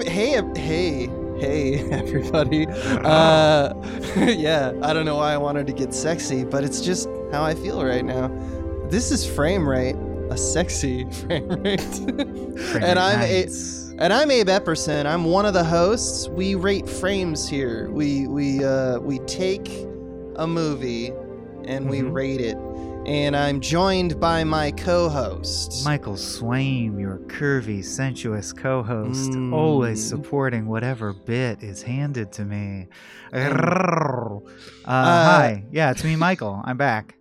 [0.00, 1.06] ev- hey, ev- hey,
[1.38, 2.66] hey, everybody.
[2.68, 3.74] Uh,
[4.16, 7.54] yeah, I don't know why I wanted to get sexy, but it's just how I
[7.54, 8.28] feel right now.
[8.88, 9.96] This is frame rate,
[10.30, 11.98] a sexy frame rate,
[12.82, 13.46] and I'm a.
[13.98, 15.04] And I'm Abe Epperson.
[15.04, 16.26] I'm one of the hosts.
[16.30, 17.90] We rate frames here.
[17.90, 19.68] We we uh, we take
[20.36, 21.08] a movie
[21.66, 22.12] and we Mhm.
[22.14, 22.56] rate it.
[23.10, 25.84] And I'm joined by my co-host.
[25.84, 29.52] Michael Swaim, your curvy, sensuous co-host, Mm.
[29.52, 32.86] always supporting whatever bit is handed to me.
[33.32, 34.38] Uh,
[34.86, 36.62] hi, yeah, it's me, Michael.
[36.64, 37.16] I'm back.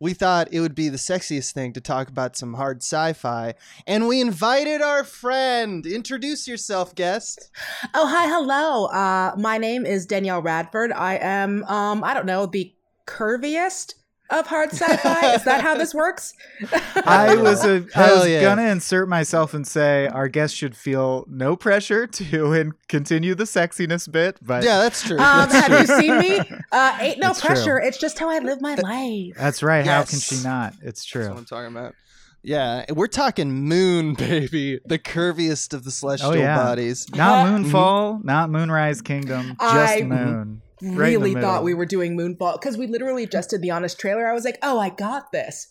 [0.00, 3.54] we thought it would be the sexiest thing to talk about some hard sci-fi,
[3.86, 5.84] and we invited our friend.
[5.86, 7.50] Introduce yourself, guest.
[7.94, 8.86] Oh, hi, hello.
[8.86, 10.92] Uh, my name is Danielle Radford.
[10.92, 12.74] I am, um, I don't know, the
[13.06, 13.94] curviest
[14.30, 15.34] of hard sci-fi.
[15.34, 16.34] is that how this works?
[17.04, 18.42] I was a, I was yeah.
[18.42, 23.44] gonna insert myself and say our guest should feel no pressure to and continue the
[23.44, 25.18] sexiness bit, but Yeah, that's true.
[25.18, 25.96] Um, That's have true.
[25.96, 26.40] you seen me?
[26.72, 27.48] Uh, ain't no It's true.
[27.54, 27.78] pressure.
[27.78, 29.34] It's just how I live my life.
[29.36, 29.86] that's right.
[29.86, 30.72] How can she not?
[30.74, 31.28] It's That's true.
[31.28, 31.94] what I'm talking about.
[32.42, 34.78] Yeah, we're talking moon, baby.
[34.86, 36.56] The curviest of the celestial Oh, yeah.
[36.56, 37.06] bodies.
[37.12, 40.62] Not Moonfall, not Moonrise Kingdom, just I- Moon.
[40.82, 44.26] Right Really thought we were doing Moonfall because we literally just did the honest trailer.
[44.28, 45.68] I was like, oh, I got this.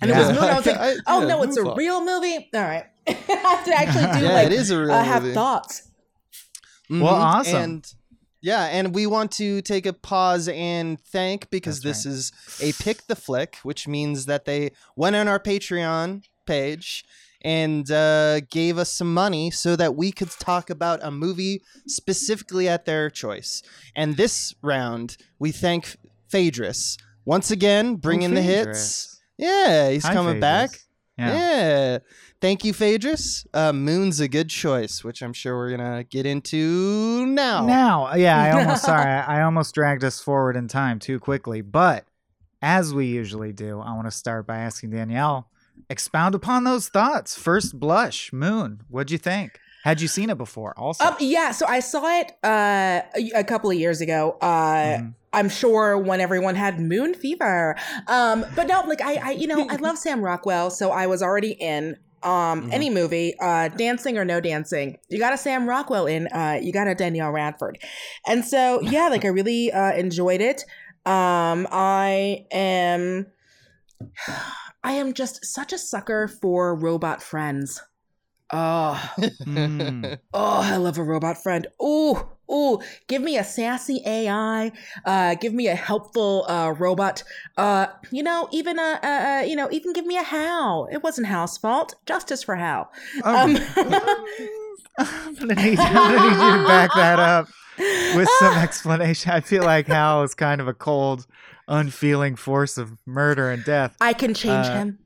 [0.00, 0.16] And Yeah.
[0.16, 0.44] it was Moon.
[0.50, 2.48] I was like, I- oh yeah, no, it's a real movie.
[2.54, 2.84] All right.
[3.08, 5.34] I have to actually do Yeah, like it is a real uh, have movie.
[5.34, 5.90] thoughts.
[6.90, 7.00] Mhm.
[7.02, 7.56] Well, awesome.
[7.62, 7.94] And
[8.40, 12.72] yeah, and we want to take a pause and thank because That's this is a
[12.82, 17.04] pick the flick, which means that they went on our Patreon page
[17.46, 22.68] and uh, gave us some money so that we could talk about a movie specifically
[22.68, 23.62] at their choice.
[23.94, 25.96] And this round, we thank
[26.28, 29.22] Phaedrus once again, bringing the hits.
[29.38, 30.70] Yeah, he's Hi, coming back.
[31.16, 31.34] Yeah.
[31.34, 31.98] Yeah.
[32.40, 33.46] Thank you, Phaedrus.
[33.54, 37.64] Uh, Moon's a good choice, which I'm sure we're gonna get into now.
[37.64, 41.60] Now, yeah, I almost sorry, I I almost dragged us forward in time too quickly.
[41.62, 42.06] But
[42.60, 45.48] as we usually do, I want to start by asking Danielle,
[45.90, 47.36] expound upon those thoughts.
[47.38, 48.80] First blush, Moon.
[48.88, 49.58] What'd you think?
[49.84, 50.74] Had you seen it before?
[50.76, 53.02] Also, Um, yeah, so I saw it uh,
[53.34, 54.36] a, couple of years ago.
[54.40, 55.14] Uh, Mhm.
[55.32, 57.76] I'm sure when everyone had moon fever.
[58.08, 61.22] Um, but no, like I, I, you know, I love Sam Rockwell, so I was
[61.22, 61.96] already in.
[62.22, 62.72] Um, Mhm.
[62.72, 66.72] any movie, uh, dancing or no dancing, you got a Sam Rockwell in, uh, you
[66.72, 67.78] got a Danielle Radford,
[68.26, 70.64] and so yeah, like I really uh, enjoyed it.
[71.04, 73.26] Um, I am,
[74.86, 77.82] I am just such a sucker for robot friends.
[78.52, 80.18] Oh, Mm.
[80.32, 81.66] Oh, I love a robot friend.
[81.80, 84.70] Oh, oh, give me a sassy AI.
[85.04, 87.24] Uh, give me a helpful uh, robot.
[87.56, 89.08] Uh, you know, even a, a,
[89.42, 90.88] a you know, even give me a Hal.
[90.92, 91.96] It wasn't Hal's fault.
[92.06, 92.88] Justice for Hal.
[93.24, 93.56] Oh, Um,
[94.98, 97.48] I'm gonna need, I'm gonna need you to back that up
[98.14, 99.32] with some explanation.
[99.32, 101.26] I feel like Hal is kind of a cold,
[101.68, 103.96] unfeeling force of murder and death.
[104.00, 104.98] I can change Uh, him.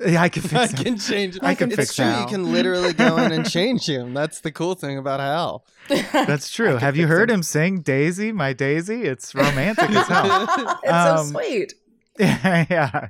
[0.00, 0.84] Yeah, I can I fix it.
[0.84, 1.38] can change.
[1.42, 2.04] I can it's fix true.
[2.04, 2.20] Hal.
[2.22, 4.14] You can literally go in and change him.
[4.14, 5.64] That's the cool thing about Hal.
[6.12, 6.76] That's true.
[6.76, 9.02] Have you heard him sing Daisy, my Daisy?
[9.04, 10.46] It's romantic as hell.
[10.84, 11.74] it's Um, so sweet.
[12.18, 13.08] yeah, yeah.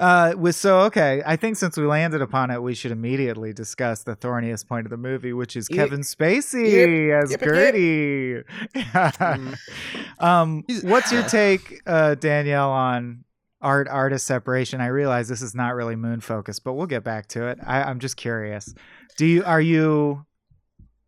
[0.00, 4.02] Uh, with so okay, I think since we landed upon it, we should immediately discuss
[4.02, 5.76] the thorniest point of the movie, which is Yep.
[5.88, 7.40] Kevin Spacey as Yep, yep, yep.
[7.40, 8.42] Gertie.
[8.74, 9.56] Mm.
[10.18, 13.24] um, what's your take, uh, Danielle, on
[13.60, 14.80] art artist separation?
[14.80, 17.58] I realize this is not really moon focused, but we'll get back to it.
[17.64, 18.74] I, I'm just curious.
[19.16, 20.24] Do you are you?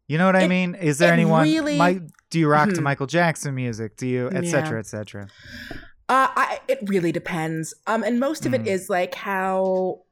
[0.08, 0.76] You know what I mean?
[0.76, 1.42] Is there anyone?
[1.42, 2.82] really- Mike, do you rock to Mhm.
[2.84, 3.96] Michael Jackson music?
[3.96, 4.50] Do you, et Yeah.
[4.52, 5.26] cetera, et cetera?
[6.08, 7.74] Uh, I, it really depends.
[7.86, 8.66] Um, and most of it Mm.
[8.68, 10.02] is like how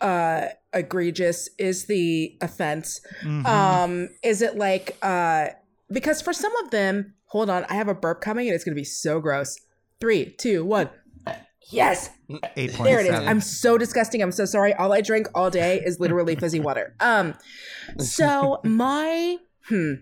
[0.00, 3.44] uh egregious is the offense Mhm.
[3.46, 5.48] Um, is it like uh
[5.92, 8.76] because for some of them, hold on, I have a burp coming and it's gonna
[8.76, 9.58] be so gross.
[10.00, 10.88] Three, two, one.
[11.72, 12.10] Yes,
[12.56, 13.20] Eight point there it is.
[13.28, 14.22] I'm so disgusting.
[14.22, 14.72] I'm so sorry.
[14.74, 16.96] All I drink all day is literally fizzy water.
[17.00, 17.34] Um,
[17.98, 19.36] so my
[19.68, 19.92] hmm.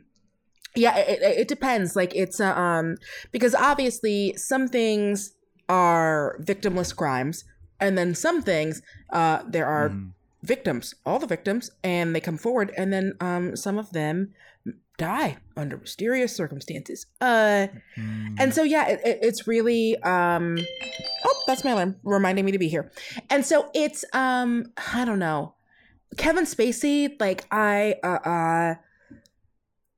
[0.78, 1.96] Yeah, it, it, depends.
[1.96, 2.96] Like it's uh, um
[3.32, 5.34] because obviously some things
[5.68, 7.44] are victimless crimes,
[7.80, 8.82] and then some things
[9.12, 10.12] uh there are Mm.
[10.42, 14.32] victims, all the victims, and they come forward, and then um, some of them
[14.96, 17.06] die under mysterious circumstances.
[17.20, 17.66] Uh,
[17.96, 18.36] Mm.
[18.40, 20.58] and so yeah, it, it, it's really um,
[21.24, 22.90] oh, that's my alarm reminding me to be here.
[23.30, 25.54] And so it's um, I don't know,
[26.16, 27.18] Kevin Spacey.
[27.20, 28.74] Like I uh, uh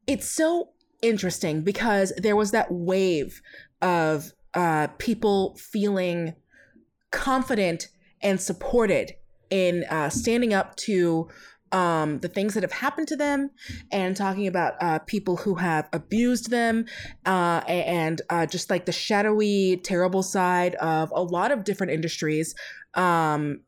[0.06, 0.69] it's so
[1.02, 3.41] interesting because there was that wave
[3.82, 6.35] of uh people feeling
[7.11, 7.88] confident
[8.23, 9.14] and supported
[9.50, 11.29] in uh, standing up to
[11.73, 13.50] um, the things that have happened to them
[13.93, 16.85] and talking about uh, people who have abused them
[17.26, 22.55] uh, and uh, just like the shadowy, terrible side of a lot of different industries.
[22.94, 23.61] Um,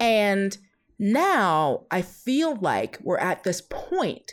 [0.00, 0.56] and
[0.98, 4.32] now I feel like we're at this point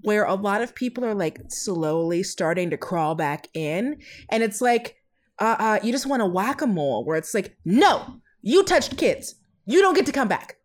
[0.00, 3.98] where a lot of people are like slowly starting to crawl back in.
[4.30, 4.96] And it's like,
[5.38, 8.96] uh, uh, you just want to whack a mole where it's like, no, you touched
[8.96, 9.34] kids.
[9.66, 10.56] You don't get to come back.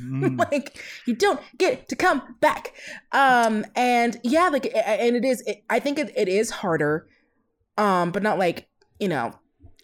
[0.00, 0.38] Mm.
[0.52, 2.72] like you don't get to come back
[3.12, 7.06] um and yeah like and it is it, i think it, it is harder
[7.76, 9.34] um but not like you know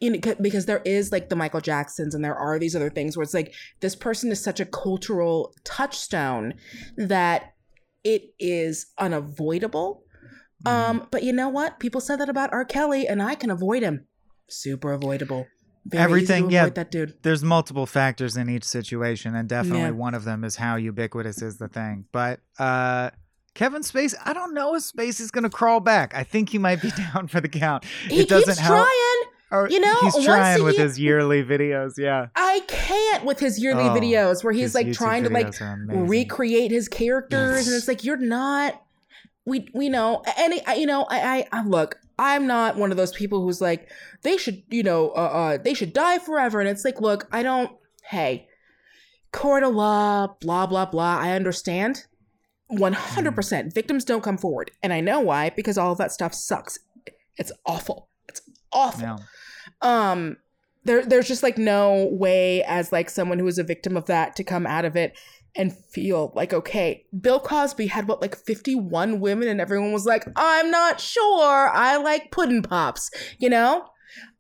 [0.03, 3.17] you know, because there is like the Michael Jacksons and there are these other things
[3.17, 6.55] where it's like this person is such a cultural touchstone
[6.97, 7.52] that
[8.05, 10.05] it is unavoidable.
[10.65, 11.81] Um, but you know what?
[11.81, 12.65] People said that about R.
[12.65, 14.07] Kelly, and I can avoid him.
[14.49, 15.47] Super avoidable.
[15.85, 16.69] Very Everything, yeah.
[16.69, 17.15] that dude.
[17.23, 19.91] there's multiple factors in each situation and definitely Yeah.
[19.91, 23.11] one of them is how ubiquitous is the thing but uh
[23.55, 26.15] Kevin Spacey, I don't know if Spacey's gonna crawl back.
[26.15, 27.85] I think he might be down for the count.
[28.09, 28.87] He it doesn't keeps help.
[28.87, 29.33] trying.
[29.53, 31.93] Or you know, he's trying with year- his yearly videos.
[31.99, 35.49] Yeah, I can't with his yearly Oh, videos where he's like YouTube trying to like
[35.49, 36.07] videos are amazing.
[36.09, 38.83] recreate his characters, and it's like you're not.
[39.45, 41.99] We we know any I- you know I, I I look.
[42.19, 43.89] I'm not one of those people who's like
[44.23, 47.43] they should you know uh, uh they should die forever, and it's like look I
[47.43, 47.71] don't.
[48.11, 48.47] Hey,
[49.33, 51.19] court of law, blah blah blah.
[51.19, 52.07] I understand.
[52.69, 53.75] One hundred percent.
[53.75, 56.79] Victims don't come forward, and I know why because all of that stuff sucks.
[57.37, 58.09] It's awful.
[58.29, 58.41] It's
[58.73, 59.17] awful Yeah.
[59.83, 60.37] Um
[60.85, 64.37] there there's just like no way as like someone who is a victim of that
[64.37, 65.17] to come out of it
[65.55, 70.25] and feel like okay bill cosby had what like 51 women and everyone was like
[70.37, 73.87] i'm not sure i like pudding pops you know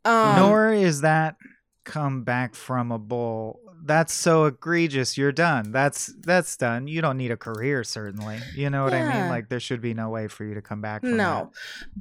[0.04, 1.36] um Nor is that
[1.84, 3.60] come back from a bull.
[3.84, 5.18] That's so egregious.
[5.18, 5.72] You're done.
[5.72, 6.86] That's that's done.
[6.86, 8.38] You don't need a career, certainly.
[8.54, 9.28] You know what I mean?
[9.28, 11.00] Like there should be no way for you to come back.
[11.00, 11.50] From no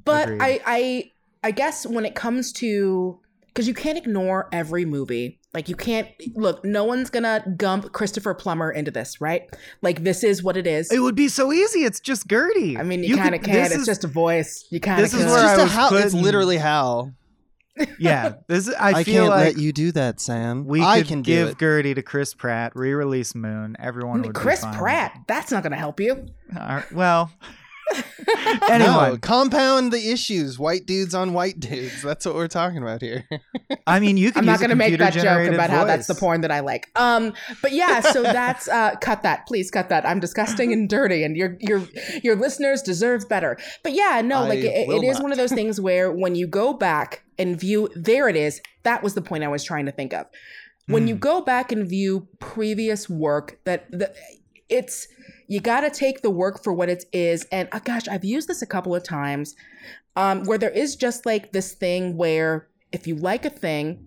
[0.05, 0.41] but Agreed.
[0.41, 1.11] i i
[1.43, 3.19] i guess when it comes to
[3.53, 8.33] because you can't ignore every movie like you can't look no one's gonna gump christopher
[8.33, 9.49] plummer into this right
[9.81, 11.83] like this is what it is It would be so easy.
[11.83, 12.77] It's just Gertie.
[12.77, 13.63] I mean, you, kind of could- can.
[13.63, 14.65] this It's is- just a voice.
[14.69, 15.27] You kind of this is can.
[15.27, 15.95] It's where just I a was Hal.
[15.97, 17.13] It's literally Hal.
[17.99, 18.33] yeah.
[18.47, 20.65] This is- I, I, feel can't like let you do that, Sam.
[20.65, 21.57] we I could can give.
[21.57, 23.75] Gertie to Chris Pratt, re-release Moon.
[23.79, 24.77] Everyone would Chris be fine.
[24.77, 25.19] Pratt.
[25.27, 26.11] That's not going to help you.
[26.57, 27.31] All right, well,
[28.69, 30.57] No, compound the issues.
[30.57, 32.01] White dudes on white dudes.
[32.01, 33.27] That's what we're talking about here.
[33.87, 34.39] I mean, you can.
[34.39, 36.61] I'm not going going to make that joke about how that's the porn that I
[36.61, 36.87] like.
[36.95, 40.05] Um, but yeah, so that's uh, cut that, please cut that.
[40.05, 41.83] I'm disgusting and dirty, and your your
[42.23, 43.57] your listeners deserve better.
[43.83, 46.47] But yeah, no, I like it, it is one of those things where when you
[46.47, 48.61] go back and view, there it is.
[48.83, 50.27] That was the point I was trying to think of.
[50.87, 51.19] When you Hmm.
[51.19, 54.13] go back and view previous work, that the,
[54.67, 55.07] it's
[55.51, 57.45] you got to take the work for what it is.
[57.51, 59.53] And uh, gosh, I've used this a couple of times,
[60.15, 64.05] um, where there is just like this thing where if you like a thing,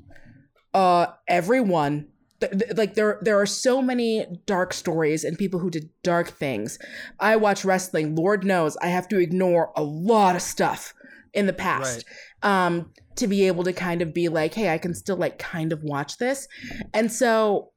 [0.73, 2.07] uh, everyone
[2.41, 6.31] th- th- like there there are so many dark stories and people who did dark
[6.31, 6.79] things.
[7.21, 8.15] I watch wrestling.
[8.15, 10.95] Lord knows I have to ignore a lot of stuff
[11.35, 12.07] in the past
[12.43, 15.75] um, to be able to kind of be like, hey, I can still like kind
[15.75, 16.49] of watch this.
[16.95, 17.73] And so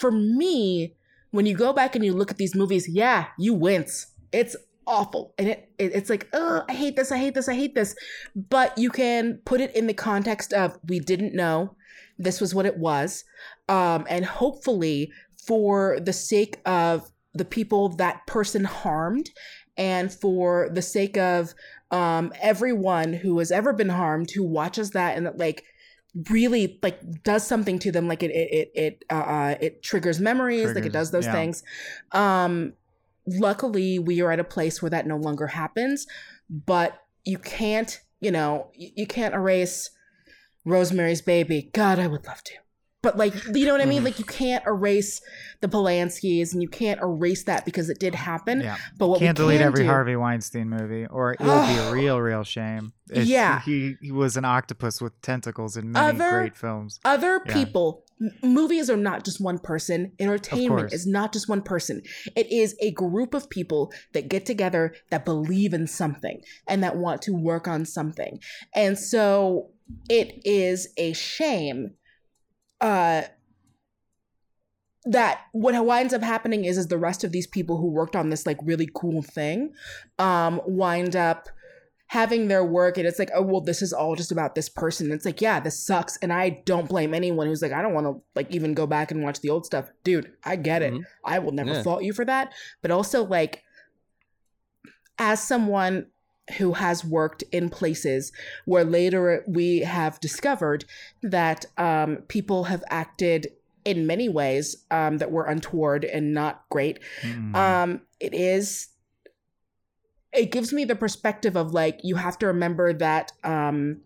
[0.00, 0.95] for me,
[1.36, 4.06] when you go back and you look at these movies, yeah, you wince.
[4.32, 5.34] It's awful.
[5.38, 7.94] And it, it it's like, oh, I hate this, I hate this, I hate this.
[8.34, 11.76] But you can put it in the context of we didn't know
[12.18, 13.24] this was what it was.
[13.68, 15.10] Um, and hopefully
[15.46, 19.30] for the sake of the people that person harmed
[19.76, 21.54] and for the sake of
[21.90, 25.64] um, everyone who has ever been harmed who watches that and that like
[26.30, 30.18] really like does something to them like it it it it, uh, uh, it triggers
[30.18, 31.32] memories like it does those yeah.
[31.32, 31.62] things.
[32.12, 32.72] Um
[33.26, 36.06] luckily we are at a place where that no longer happens
[36.48, 39.90] but you can't you know you, you can't erase
[40.64, 41.70] rosemary's baby.
[41.72, 42.52] God i would love to
[43.06, 44.06] but like you know what i mean Mhm.
[44.06, 45.20] like you can't erase
[45.60, 49.26] the polanskis and you can't erase that because it did happen Yeah, but what we
[49.26, 52.42] can't delete can every do, Harvey Weinstein movie, or it will be a real, real
[52.44, 52.92] shame.
[53.10, 53.60] It's- Yeah.
[53.62, 56.98] he he was an octopus with tentacles in many Other- great films.
[57.04, 57.54] other Yeah.
[57.54, 58.04] people
[58.42, 62.02] movies are not just one person entertainment is not just one person
[62.34, 66.96] it is a group of people that get together that believe in something and that
[66.96, 68.38] want to work on something
[68.74, 69.68] and so
[70.08, 71.90] it is a shame
[72.80, 73.22] uh
[75.04, 78.28] that what winds up happening is is the rest of these people who worked on
[78.30, 79.72] this like really cool thing
[80.18, 81.48] um wind up
[82.08, 85.10] having their work and it's like, oh well, this is all just about this person.
[85.10, 86.16] It's like, yeah, this sucks.
[86.18, 89.10] And I don't blame anyone who's like, I don't want to like even go back
[89.10, 89.90] and watch the old stuff.
[90.04, 90.94] Dude, I get it.
[90.94, 91.02] Mhm.
[91.24, 91.82] I will never Yeah.
[91.82, 92.52] fault you for that.
[92.80, 93.64] But also like
[95.18, 96.06] as someone
[96.58, 98.32] who has worked in places
[98.66, 100.84] where later we have discovered
[101.22, 103.48] that um, people have acted
[103.84, 107.54] in many ways um, that were untoward and not great Mm.
[107.56, 108.88] um it is
[110.32, 114.00] it gives me the perspective of like you have to remember that um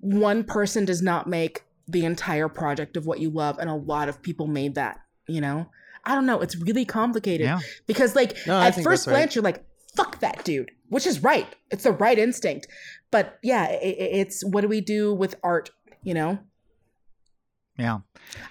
[0.00, 4.08] one person does not make the entire project of what you love and a lot
[4.08, 5.66] of people made that you know
[6.04, 7.60] i don't know it's really complicated yeah.
[7.86, 9.12] because like No, at first that's right.
[9.14, 9.64] glance you're like
[9.96, 11.48] fuck that dude which is right.
[11.72, 12.68] It's the right instinct.
[13.10, 15.70] But yeah i i- it's what do we do with art
[16.02, 16.38] you know
[17.78, 17.98] Yeah.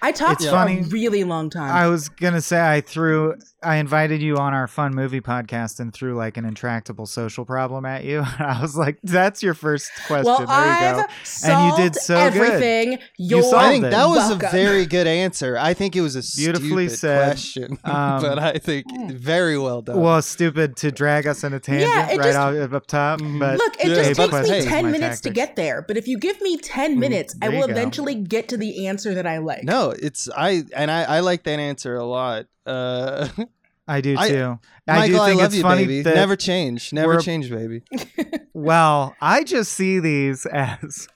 [0.02, 0.80] i talked It's for funny.
[0.80, 4.68] a really long time I was gonna say I threw I invited you on our
[4.68, 8.20] fun movie podcast and threw like an intractable social problem at you.
[8.38, 11.12] I was like, "That's your first question." well there you i've go.
[11.24, 13.90] solved And you did so everything You You're solved I think it.
[13.90, 14.48] that was welcome.
[14.48, 15.58] a very good answer.
[15.58, 17.24] I think it was a Beautifully stupid said.
[17.26, 20.00] question, Um, but I think very well done.
[20.00, 23.18] Well, stupid to drag us in a tangent Yeah, it right just- out up top,
[23.40, 25.82] but Look, it Yeah, just takes me 10 my minutes to get there.
[25.82, 27.72] But if you give me 10 Mm, minutes, I will you go.
[27.72, 29.64] eventually get to the answer that I like.
[29.64, 32.46] no, it's I and I, I like that answer a lot.
[32.64, 33.28] Uh,
[33.88, 34.58] I do too.
[34.88, 36.02] I Michael, do I love it's you, funny baby.
[36.02, 36.92] Never change.
[36.92, 37.82] Never change, baby.
[38.52, 41.08] well, I just see these as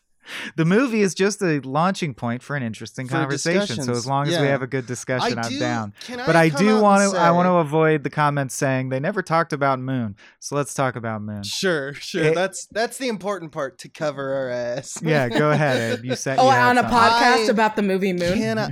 [0.57, 3.83] the movie is just a launching point for an interesting For conversation.
[3.83, 5.95] So as long as we have a good discussion, I I'm down.
[6.09, 7.19] But I come do want and to.
[7.19, 10.17] I want to avoid the comments saying they never talked about Moon.
[10.39, 11.43] So let's talk about Moon.
[11.43, 12.25] Sure, sure.
[12.25, 14.99] It- that's that's the important part to cover our ass.
[15.03, 16.05] Yeah, go ahead, Ed.
[16.05, 16.39] You said.
[16.39, 16.99] Oh, you on a something.
[16.99, 18.35] podcast I- about the movie Moon?
[18.39, 18.71] Can I?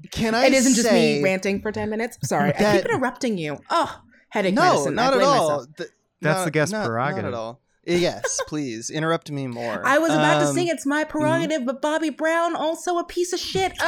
[0.10, 0.46] Can I?
[0.46, 2.18] it isn't just me ranting for 10 minutes.
[2.22, 3.58] Sorry, I keep interrupting you.
[3.70, 4.94] Oh, headache No, medicine.
[4.94, 5.48] not at all.
[5.48, 5.66] myself.
[5.76, 7.24] Th- That's not- the guest not- Not prerogative.
[7.26, 7.60] at all.
[7.86, 9.80] Yes, please interrupt me more.
[9.86, 13.32] I was about to Um, sing it's my prerogative, but Bobby Brown also a piece
[13.32, 13.72] of shit.
[13.80, 13.84] Oh,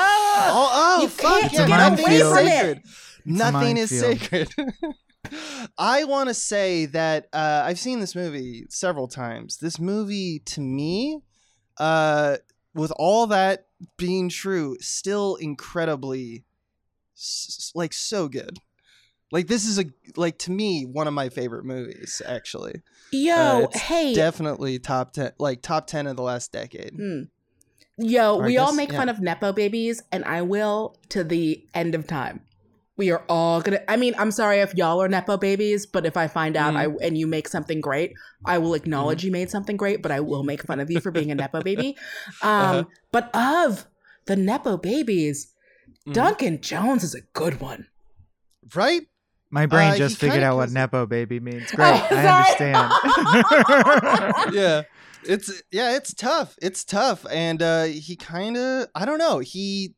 [0.50, 2.50] Oh, oh, You fuck can't yeah, get nothing away is from it.
[2.50, 2.82] sacred.
[3.24, 4.20] Nothing is minefield.
[4.20, 4.94] sacred.
[5.78, 9.56] I want to say that uh, I've seen this movie several times.
[9.58, 11.20] This movie, to me,
[11.78, 12.36] uh,
[12.74, 16.44] with all that being true, still incredibly,
[17.16, 18.58] s- like, so good.
[19.30, 19.84] Like this is a
[20.16, 22.22] like to me one of my favorite movies.
[22.26, 22.82] Actually,
[23.12, 24.14] yo, Uh, hey.
[24.14, 26.94] definitely top ten, like top ten of the last decade.
[26.96, 27.22] Hmm.
[27.98, 28.98] Yo, Or I we all make yeah.
[28.98, 32.40] fun of Nepo babies, and I will to the end of time.
[32.96, 33.80] We are all gonna.
[33.86, 36.86] I mean, I'm sorry if y'all are Nepo babies, but if I find out I
[36.86, 36.96] Mm-hmm.
[37.02, 38.14] and you make something great,
[38.46, 41.10] I will acknowledge you made something great, but I will make fun of you for
[41.10, 41.96] being a Nepo baby.
[42.42, 42.84] Um, Uh-huh.
[43.12, 43.86] But of
[44.26, 45.52] the Nepo babies,
[46.06, 46.12] Mhm.
[46.14, 47.86] Duncan Jones is a good one.
[48.74, 49.02] Right?
[49.50, 51.70] My brain Uh, just figured out what nepo baby means.
[51.70, 52.92] Great, Oh, I understand.
[54.54, 54.82] yeah
[55.24, 59.94] it's yeah it's tough it's tough and uh he kind of i don't know he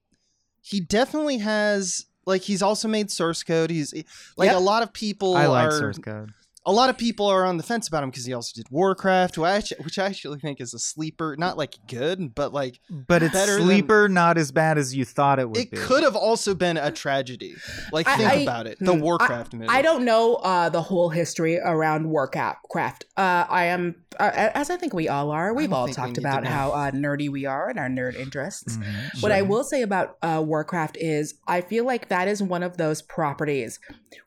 [0.63, 3.93] he definitely has like he's also made source code he's
[4.37, 4.57] like Yep.
[4.57, 6.33] a lot of people I like are source code.
[6.67, 9.39] A lot of people are on the fence about him because he also did warcraft
[9.39, 12.79] which I, actually, which I actually think is a sleeper not like good but like
[12.91, 15.61] But it's better than- sleeper, not as bad as you thought it would be.
[15.63, 15.77] it be.
[15.79, 17.55] could have also been a tragedy
[17.93, 20.83] like I- think I- about it the hmm, warcraft movie I don't know uh, the
[20.83, 23.05] whole history around Warcraft.
[23.17, 25.55] Uh, I am, uh, as I think we all are.
[25.55, 28.77] We've all think we talked about how uh, nerdy we are and our nerd interests.
[28.77, 29.23] Mhm.
[29.23, 32.77] What I will say about uh, Warcraft is I feel like that is one of
[32.77, 33.79] those properties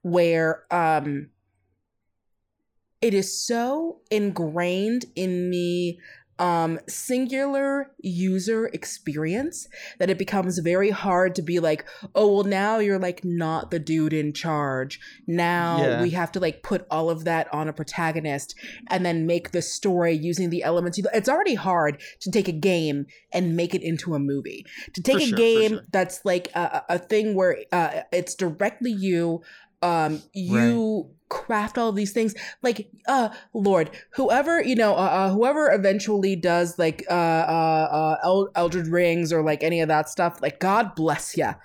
[0.01, 1.29] where um,
[3.03, 5.97] it is so ingrained in the
[6.39, 9.67] um, singular user experience
[9.99, 13.77] that it becomes very hard to be like, oh, well, now you're like not the
[13.77, 14.99] dude in charge.
[15.27, 16.01] Now Yeah.
[16.01, 18.55] we have to like put all of that on a protagonist
[18.87, 20.99] and then make the story using the elements.
[21.13, 24.65] It's already hard to take a game and make it into a movie.
[24.93, 25.81] To take For a sure, game sure.
[25.91, 29.41] that's like a, a a thing where uh, it's directly you,
[29.81, 32.35] um, you craft all these things.
[32.61, 38.17] Like uh lord whoever you know uh, uh whoever eventually does like uh uh, uh
[38.23, 41.55] El- Elden Rings or like any of that stuff like god bless ya.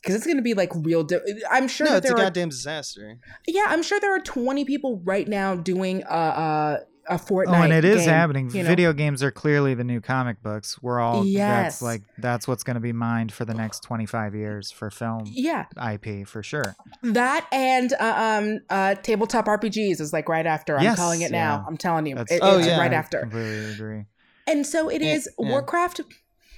[0.00, 1.18] Because it's gonna be like real di-
[1.50, 3.18] i'm sure no it's a are goddamn disaster.
[3.46, 6.76] Yeah i'm sure there are 20 people right now doing uh uh
[7.08, 8.50] a Fortnite Oh, and it is game, happening.
[8.50, 8.68] you know?
[8.68, 10.80] Video games are clearly the new comic books.
[10.82, 11.74] We're all Yes.
[11.78, 15.24] that's like that's what's going to be mined for the next 25 years for film
[15.26, 16.74] yeah IP for sure.
[17.02, 21.30] that and uh, um uh tabletop rpgs is like right after i'm Yes, calling it
[21.30, 21.64] now yeah.
[21.68, 22.78] i'm telling you it- Oh, it's yeah.
[22.78, 24.04] right I after completely agree.
[24.48, 25.48] And so it Yeah, is yeah.
[25.50, 26.00] Warcraft,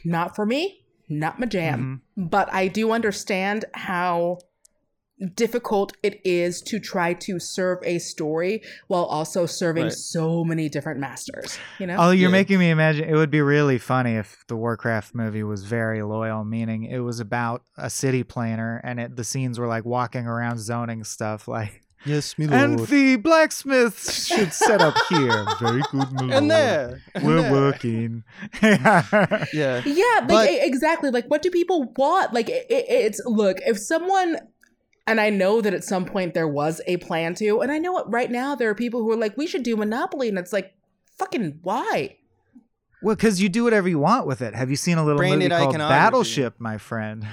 [0.04, 2.02] not for me, not my jam.
[2.16, 2.30] Mhm.
[2.30, 4.38] But I do understand how
[5.34, 9.92] difficult it is to try to serve a story while also serving Right.
[9.92, 11.58] so many different masters.
[11.78, 11.96] You know?
[11.98, 12.32] Oh, you're Yeah.
[12.32, 13.08] making me imagine.
[13.08, 17.18] It would be really funny if the Warcraft movie was very loyal, meaning it was
[17.20, 21.82] about a city planner, and it, the scenes were like walking around zoning stuff, like.
[22.06, 25.44] Yes, me And the blacksmith should set up here.
[25.60, 27.52] Very good, my and there, and We're there.
[27.52, 28.22] working.
[28.62, 29.02] Yeah.
[29.52, 29.80] Yeah,
[30.20, 31.10] like But- e- exactly.
[31.10, 32.32] Like, what do people want?
[32.32, 34.36] Like, it, it- it's look if someone,
[35.08, 38.04] and I know that at some point there was a plan to, and I know
[38.06, 40.72] right now there are people who are like, we should do Monopoly, and it's like,
[41.18, 42.14] fucking why?
[43.00, 44.56] well, because you do whatever you want with it.
[44.56, 45.78] Have you seen a little Branded movie called.
[45.78, 47.24] Battleship, my friend?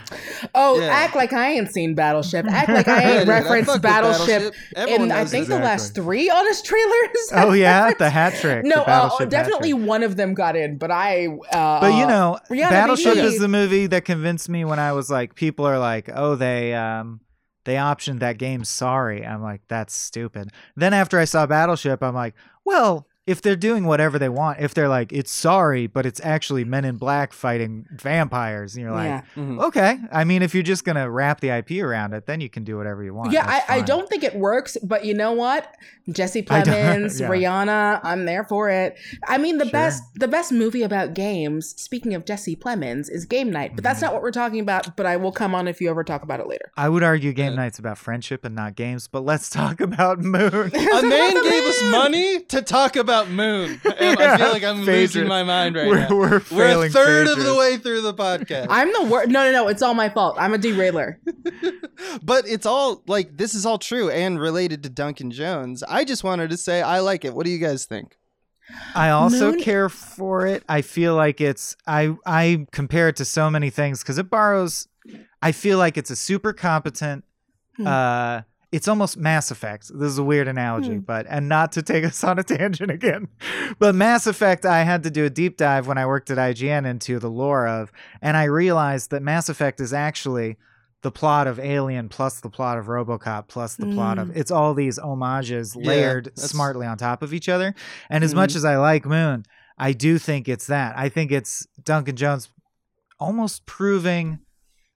[0.54, 0.90] Oh, Yeah.
[0.90, 2.46] act like I ain't seen Battleship.
[2.46, 4.54] Act like I ain't dude, referenced fuck with Battleship.
[4.76, 5.50] Everyone in I think it.
[5.50, 7.30] the last three honest trailers.
[7.34, 8.64] Oh yeah, the hat trick.
[8.64, 9.88] no, uh, Battleship hat definitely trick.
[9.88, 11.30] one of them got in, but I.
[11.52, 14.92] Uh, But you know, Rihanna, Battleship maybe- is the movie that convinced me when I
[14.92, 17.22] was like, people are like, oh, they um
[17.66, 18.64] they optioned that game.
[18.64, 20.50] Sorry, I'm like, that's stupid.
[20.76, 24.74] Then after I saw Battleship, I'm like, well, if they're doing whatever they want, if
[24.76, 29.08] they're like, it's sorry, but it's actually Men in Black fighting vampires, and you're like,
[29.08, 29.64] yeah, Mhm.
[29.64, 29.98] okay.
[30.12, 32.78] I mean, if you're just gonna wrap the IP around it, then you can do
[32.78, 33.32] whatever you want.
[33.32, 33.46] yeah.
[33.48, 35.74] I, I don't think it works, but you know what?
[36.12, 37.28] Jesse I Plemons, yeah.
[37.30, 38.96] Rihanna, I'm there for it.
[39.28, 39.72] I mean, the Sure.
[39.72, 41.74] best, the best movie about games.
[41.82, 44.04] Speaking of Jesse Plemons, is Game Night, but that's Mhm.
[44.04, 44.96] not what we're talking about.
[44.96, 46.72] But I will come on if you ever talk about it later.
[46.78, 47.56] I would argue game Yeah.
[47.58, 50.72] night's about friendship and not games, but let's talk about Moon.
[50.76, 53.82] A man gave us money to talk about Moon.
[53.98, 54.94] And I feel like I'm Phaedra.
[54.94, 56.10] losing my mind right we're, now.
[56.10, 58.68] we're We're a failing third of the way through the podcast.
[58.70, 59.30] I'm the worst.
[59.30, 59.68] No, no, no.
[59.70, 60.36] It's all my fault.
[60.38, 61.20] I'm a derailer.
[62.24, 65.84] but it's all like this is all true and related to Duncan Jones.
[65.84, 67.34] I just wanted to say I like it.
[67.34, 68.18] What do you guys think?
[68.96, 70.64] I also Moon- care for it.
[70.68, 74.88] I feel like it's I I compare it to so many things because it borrows.
[75.42, 77.24] I feel like it's a super competent.
[77.78, 77.88] Hmm.
[77.88, 78.42] uh
[78.76, 79.88] It's almost Mass Effect.
[79.98, 81.00] This is a weird analogy, Hmm.
[81.00, 83.28] but and not to take us on a tangent again,
[83.80, 84.66] but Mass Effect.
[84.66, 87.68] I had to do a deep dive when I worked at IGN into the lore
[87.68, 90.58] of, and I realized that Mass Effect is actually
[91.04, 94.36] the plot of Alien plus the plot of RoboCop plus the plot of Mm.
[94.36, 97.76] it's all these homages Yeah, layered that's- smartly on top of each other.
[98.10, 98.38] And as Mhm.
[98.38, 99.46] much as I like Moon,
[99.78, 100.98] I do think it's that.
[100.98, 102.50] I think it's Duncan Jones
[103.20, 104.40] almost proving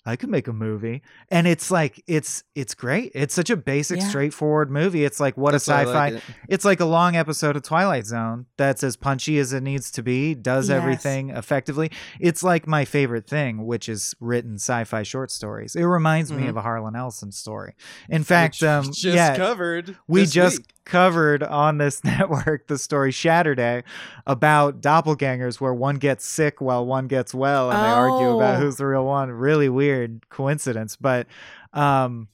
[0.10, 1.02] I could make a movie.
[1.30, 3.12] And it's like it's it's great.
[3.16, 4.08] It's such a basic, Yeah.
[4.10, 5.06] straightforward movie.
[5.06, 5.92] It's like what That's a sci-fi.
[5.94, 6.24] like it.
[6.48, 10.04] it's like a long episode of Twilight Zone that's as punchy as it needs to
[10.04, 10.78] be, does Yes.
[10.78, 11.92] everything effectively.
[12.20, 15.76] It's like my favorite thing, which is written sci-fi short stories.
[15.76, 16.50] It reminds me Mhm.
[16.50, 17.76] of a Harlan Ellison story.
[18.10, 19.96] In fact, um, just yeah, covered.
[20.08, 20.68] we just week.
[20.90, 23.84] Covered on this network the story Shatterday
[24.28, 28.60] about doppelgangers where one gets sick while one gets well and they argue about Oh.
[28.60, 29.30] who's the real one.
[29.32, 31.28] Really weird coincidence, but
[31.74, 32.28] um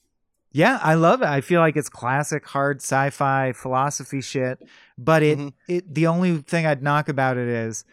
[0.51, 1.27] yeah, I love it.
[1.27, 4.63] I feel like it's classic hard sci-fi philosophy shit,
[4.97, 5.53] but it Mhm.
[5.67, 7.83] it the only thing I'd knock about it is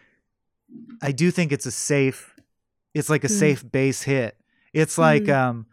[1.03, 2.35] I do think it's a safe
[2.94, 3.35] it's like a Hmm.
[3.35, 4.37] safe base hit.
[4.72, 5.31] It's like Hmm.
[5.33, 5.66] um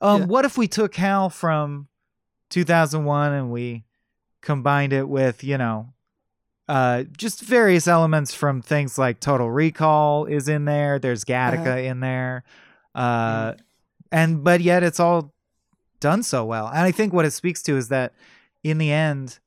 [0.00, 0.26] um Yeah.
[0.26, 1.88] what if we took Hal from
[2.50, 3.82] 2001 and we
[4.46, 5.92] combined it with, you know,
[6.68, 10.98] uh, just various elements from things like Total Recall is in there.
[10.98, 11.90] There's Gattaca Uh-huh.
[11.90, 12.44] in there,
[12.94, 13.52] uh,
[14.10, 15.32] and but yet it's all
[16.00, 16.68] done so well.
[16.68, 18.14] And I think what it speaks to is that
[18.64, 19.38] in the end,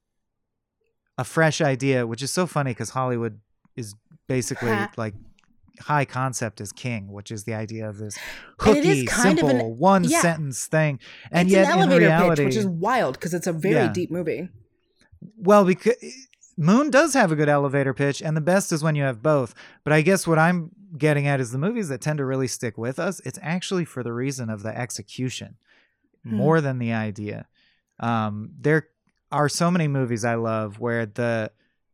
[1.17, 3.39] a fresh idea, which is so funny because Hollywood
[3.75, 3.95] is
[4.27, 5.13] basically like
[5.81, 8.17] high concept is king, which is the idea of this
[8.65, 10.21] And it is hooky, simple, an- one yeah.
[10.21, 10.99] sentence thing.
[11.31, 13.91] And yet, an elevator in reality, pitch, which is wild because it's a very Yeah.
[13.93, 14.47] deep movie.
[15.37, 15.95] Well, because
[16.57, 19.53] Moon does have a good elevator pitch, and the best is when you have both.
[19.83, 22.77] But I guess what I'm getting at is the movies that tend to really stick
[22.77, 23.21] with us.
[23.25, 25.55] It's actually for the reason of the execution
[26.23, 26.35] Hmm.
[26.35, 27.47] more than the idea.
[27.99, 28.87] Um, there
[29.31, 31.51] are so many movies I love where the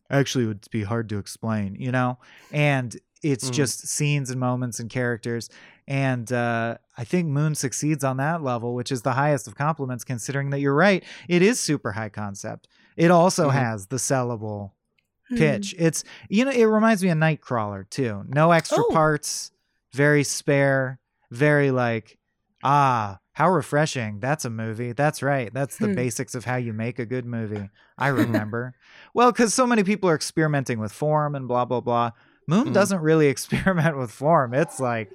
[0.09, 2.17] actually would be hard to explain, you know,
[2.51, 3.53] and it's Mhm.
[3.53, 5.49] just scenes and moments and characters.
[5.87, 10.03] And uh, I think Moon succeeds on that level, which is the highest of compliments,
[10.03, 11.03] considering that you're right.
[11.27, 12.67] It is super high concept.
[12.95, 13.53] It also Mhm.
[13.53, 14.71] has the sellable
[15.29, 15.37] Hmm.
[15.37, 15.75] pitch.
[15.77, 18.23] It's you know, it reminds me of Nightcrawler too.
[18.27, 18.89] No extra Oh.
[18.91, 19.51] parts,
[19.93, 20.99] very spare,
[21.31, 22.17] very like,
[22.63, 24.19] ah, how refreshing.
[24.19, 24.93] That's a movie.
[24.93, 25.53] That's right.
[25.53, 25.95] That's the Hmm.
[25.95, 27.69] basics of how you make a good movie.
[27.97, 28.07] I
[28.49, 28.75] remember.
[29.13, 32.11] well, because so many people are experimenting with form and blah blah blah.
[32.47, 32.73] Moon Mhm.
[32.73, 34.53] doesn't really experiment with form.
[34.53, 35.09] It's like,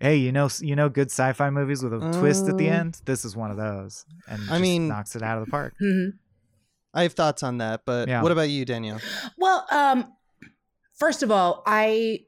[0.00, 3.00] hey, you know, you know, good sci-fi movies with a twist at the Uh, end.
[3.06, 5.74] This is one of those, and I just mean- knocks it out of the park.
[5.80, 6.14] Mhm.
[6.94, 8.22] I have thoughts on that, but Yeah.
[8.22, 9.00] what about you, Danielle?
[9.38, 10.12] Well, um,
[10.98, 12.26] first of all, I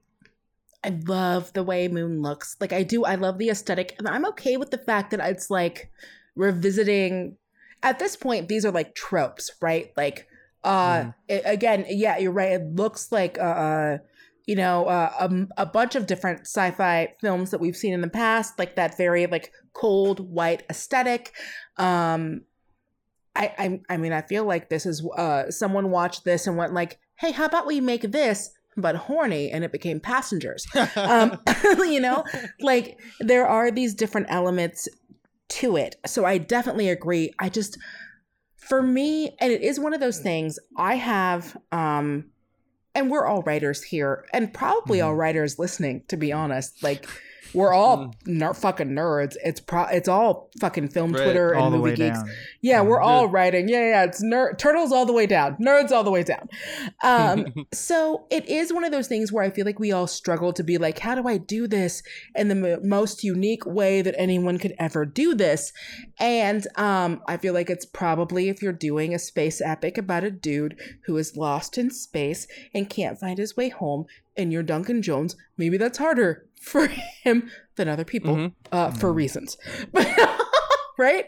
[0.83, 2.57] I love the way Moon looks.
[2.61, 5.49] Like I do, I love the aesthetic, and I'm okay with the fact that it's
[5.51, 5.91] like
[6.37, 7.37] revisiting
[7.83, 10.27] at this point these are like tropes right like
[10.65, 11.15] uh Mhm.
[11.29, 13.99] it- again yeah you're right it looks like uh, uh
[14.47, 18.09] you know uh, a, a bunch of different sci-fi films that we've seen in the
[18.09, 21.33] past like that very like cold white aesthetic
[21.77, 22.41] um
[23.37, 26.75] i i, I mean i feel like this is uh someone watched this and went
[26.75, 30.67] like hey how about we make this but horny and it became passengers.
[30.97, 31.39] Um
[31.79, 32.25] you know
[32.61, 34.89] like there are these different elements
[35.49, 35.95] to it.
[36.07, 37.33] So i definitely agree.
[37.39, 37.79] I just
[38.65, 42.25] for me and it is one of those things i have um
[42.95, 47.07] and we're all writers here and probably all writers listening to be honest like
[47.55, 51.23] we're all ner- fucking nerds it's pro it's all fucking film Right.
[51.23, 52.31] twitter all and movie geeks down.
[52.61, 53.07] yeah, we're Yeah.
[53.07, 53.69] all writing.
[53.69, 56.49] Yeah, yeah, it's ner- turtles all the way down, nerds all the way down.
[57.03, 60.53] Um, so it is one of those things where I feel like we all struggle
[60.53, 62.03] to be like, how do I do this
[62.35, 65.73] in the mo- most unique way that anyone could ever do this?
[66.19, 70.31] And um, I feel like it's probably if you're doing a space epic about a
[70.31, 75.03] dude who is lost in space and can't find his way home, and you're Duncan
[75.03, 76.87] Jones, maybe that's harder for
[77.23, 78.53] him than other people Mhm.
[78.73, 79.57] uh, for reasons.
[80.99, 81.27] right?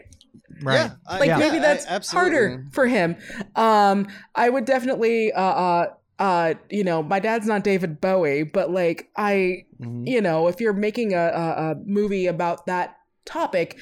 [0.62, 0.74] Right.
[0.74, 2.30] Yeah, I- like Yeah, maybe that's absolutely.
[2.30, 3.16] harder for him
[3.56, 5.86] um i would definitely uh uh
[6.18, 10.06] uh you know my dad's not david bowie but like i Mhm.
[10.08, 13.76] you know if you're making a, a, a movie about that topic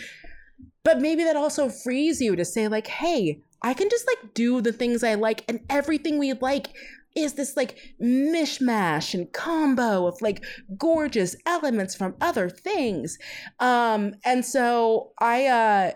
[0.82, 4.60] but maybe that also frees you to say like hey i can just like do
[4.60, 6.68] the things i like and everything we like
[7.14, 10.44] is this like mishmash and combo of like
[10.77, 13.18] gorgeous elements from other things
[13.61, 15.90] um and so i uh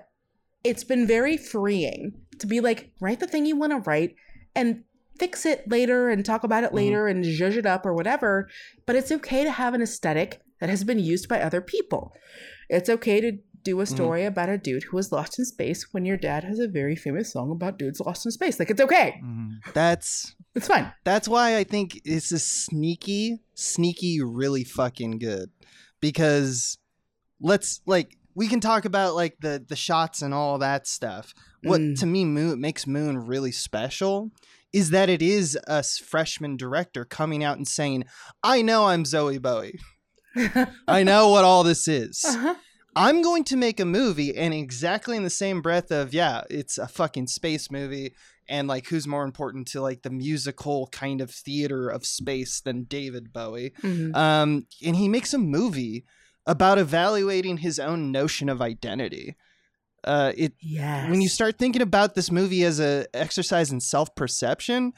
[0.64, 4.14] it's been very freeing to be like write the thing you want to write
[4.54, 4.82] and
[5.18, 6.76] fix it later and talk about it Mhm.
[6.76, 8.48] later and zhuzh it up or whatever
[8.86, 12.12] but it's okay to have an aesthetic that has been used by other people
[12.68, 13.32] it's okay to
[13.64, 16.58] do a story about a dude who was lost in space when your dad has
[16.58, 19.56] a very famous song about dudes lost in space like it's okay Mhm.
[19.74, 25.50] That's it's fine that's why I think this is sneaky, sneaky, really fucking good.
[26.00, 26.78] Because
[27.40, 31.34] let's like we can talk about like the the shots and all that stuff.
[31.62, 31.98] What Mm.
[32.00, 34.30] to me Moon makes Moon really special
[34.72, 38.04] is that it is a freshman director coming out and saying,
[38.42, 39.78] "I know I'm Zowie Bowie.
[40.86, 42.54] I know what all this is." uh-huh.
[42.98, 46.78] I'm going to make a movie and exactly in the same breath of yeah, it's
[46.78, 48.14] a fucking space movie
[48.48, 52.84] and like who's more important to like the musical kind of theater of space than
[52.84, 53.72] David Bowie.
[53.82, 54.14] Mhm.
[54.16, 56.04] Um and he makes a movie
[56.46, 59.36] about evaluating his own notion of identity.
[60.04, 64.92] Uh it yes when you start thinking about this movie as a exercise in self-perception,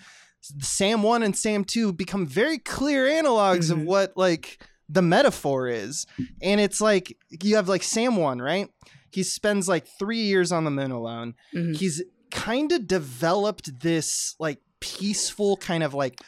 [0.60, 3.72] Sam 1 and Sam 2 become very clear analogs Mhm.
[3.72, 6.06] of what like the metaphor is.
[6.42, 8.68] And it's like you have like Sam 1, right?
[9.12, 11.34] He spends like 3 years on the moon alone.
[11.54, 11.76] Mhm.
[11.76, 16.20] He's kind of developed this like peaceful kind of like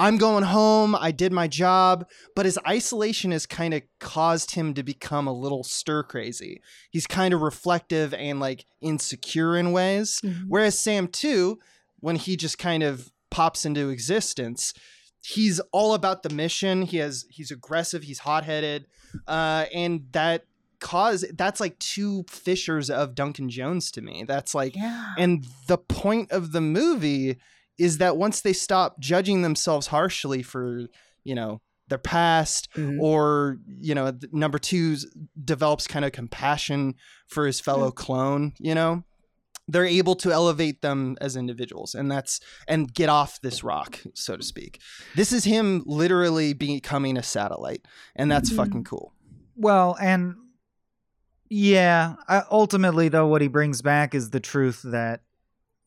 [0.00, 4.72] I'm going home, I did my job, but his isolation has kind of caused him
[4.74, 6.60] to become a little stir crazy.
[6.92, 10.20] He's kind of reflective and like insecure in ways.
[10.22, 10.44] Mhm.
[10.46, 11.58] Whereas Sam 2,
[11.98, 14.72] when he just kind of pops into existence,
[15.22, 16.82] he's all about the mission.
[16.82, 18.86] He has he's aggressive, he's hot-headed,
[19.26, 20.44] uh, and that
[20.80, 24.24] cause that's like two fissures of Duncan Jones to me.
[24.26, 27.38] That's like yeah and the point of the movie
[27.78, 30.86] is that once they stop judging themselves harshly for,
[31.24, 33.00] you know, their past Mhm.
[33.00, 34.96] or, you know, number 2
[35.44, 36.94] develops kind of compassion
[37.26, 39.02] for his fellow clone, you know,
[39.68, 44.36] they're able to elevate them as individuals and that's and get off this rock, so
[44.36, 44.80] to speak.
[45.14, 47.84] This is him literally becoming a satellite
[48.16, 48.56] and that's Mhm.
[48.56, 49.12] fucking cool.
[49.54, 50.34] Well, and
[51.50, 55.20] yeah, I, ultimately though, what he brings back is the truth that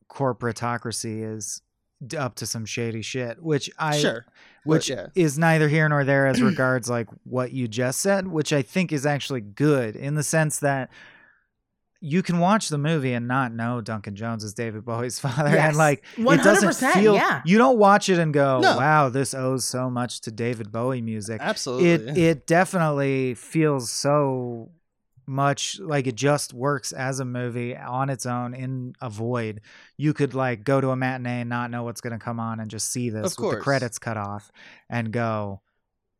[0.09, 1.61] corporatocracy is
[2.17, 4.25] up to some shady shit, which I sure.
[4.65, 5.07] which yeah.
[5.15, 8.91] is neither here nor there as regards like what you just said, which I think
[8.91, 10.89] is actually good in the sense that
[12.03, 15.67] you can watch the movie and not know Duncan Jones is David Bowie's father, Yes.
[15.69, 17.13] and like it doesn't feel.
[17.13, 17.41] yeah.
[17.45, 18.75] You don't watch it and go, No.
[18.77, 21.89] "Wow, this owes so much to David Bowie music." Absolutely.
[21.91, 24.71] It it definitely feels so
[25.27, 29.61] much like it just works as a movie on its own in a void.
[29.95, 32.59] You could like go to a matinee and not know what's going to come on
[32.59, 34.51] and just see this with the credits cut off
[34.89, 35.61] and go,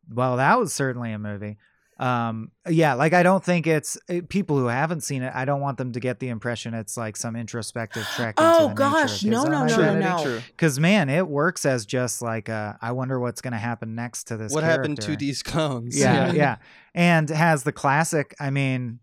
[0.10, 1.58] "Well, that was certainly a movie."
[2.02, 5.62] Um yeah, like I don't think it's eh, people who haven't seen it, I don't
[5.62, 9.24] want them to get the impression it's like some introspective trek into Oh, the gosh,
[9.24, 10.00] nature no, no, no, identity.
[10.00, 10.40] no, no.
[10.58, 14.24] Cuz man, it works as just like uh I wonder what's going to happen next
[14.26, 15.98] to this What happened to these clones?
[15.98, 16.56] Yeah, yeah.
[16.96, 19.00] And has the classic, I mean,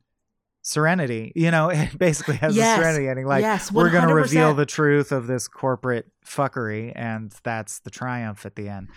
[0.63, 1.33] Serenity.
[1.35, 2.79] You know, it basically has Yes.
[2.79, 3.27] a Serenity ending.
[3.27, 7.91] Like yes, we're going to reveal the truth of this corporate fuckery, and that's the
[7.91, 8.89] triumph at the end,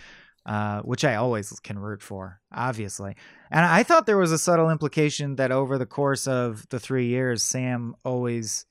[0.45, 3.15] uh, which I always can root for, obviously.
[3.51, 7.07] And I thought there was a subtle implication that over the course of the three
[7.07, 8.65] years, Sam always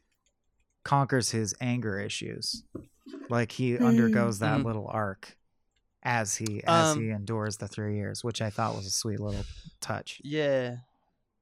[0.84, 2.64] conquers his anger issues,
[3.28, 3.84] like he Mm.
[3.86, 4.64] undergoes that Mhm.
[4.64, 5.36] little arc
[6.02, 9.20] as he as Um, he endures the three years, which I thought was a sweet
[9.20, 9.44] little
[9.80, 10.20] touch.
[10.24, 10.78] Yeah.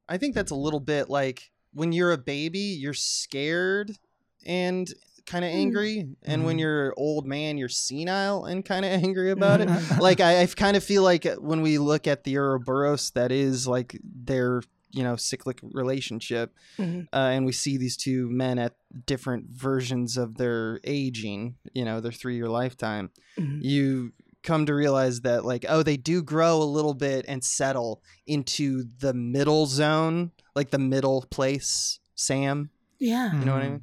[0.08, 3.96] I think that's a little bit like when you're a baby, you're scared
[4.44, 4.92] and
[5.28, 5.54] kind of Mm.
[5.54, 6.08] angry.
[6.24, 6.60] And when Mhm.
[6.60, 9.68] you're old man, you're senile and kind of angry about it.
[10.00, 13.66] like, I, I kind of feel like when we look at the Ouroboros, that is
[13.68, 16.54] like their, you know, cyclic relationship.
[16.78, 17.06] Mhm.
[17.12, 18.74] Uh, and we see these two men at
[19.06, 23.58] different versions of their aging, you know, their three year lifetime Mhm.
[23.62, 24.12] you
[24.42, 28.84] come to realize that like oh they do grow a little bit and settle into
[29.00, 33.36] the middle zone like the middle place sam Yeah.
[33.38, 33.82] you know what i mean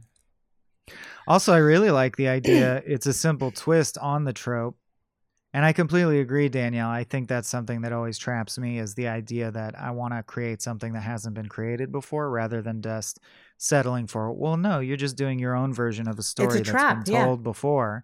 [1.27, 2.83] Also, I really like the idea.
[2.85, 4.77] It's a simple twist on the trope.
[5.53, 6.89] And I completely agree, Danielle.
[6.89, 10.21] I think that's something that always traps me is the idea that I want to
[10.21, 13.21] create something that hasn't been created before rather than just
[13.57, 17.05] settling for, well, no, you're just doing your own version of a story that's trap,
[17.05, 17.23] been yeah.
[17.23, 18.03] told before.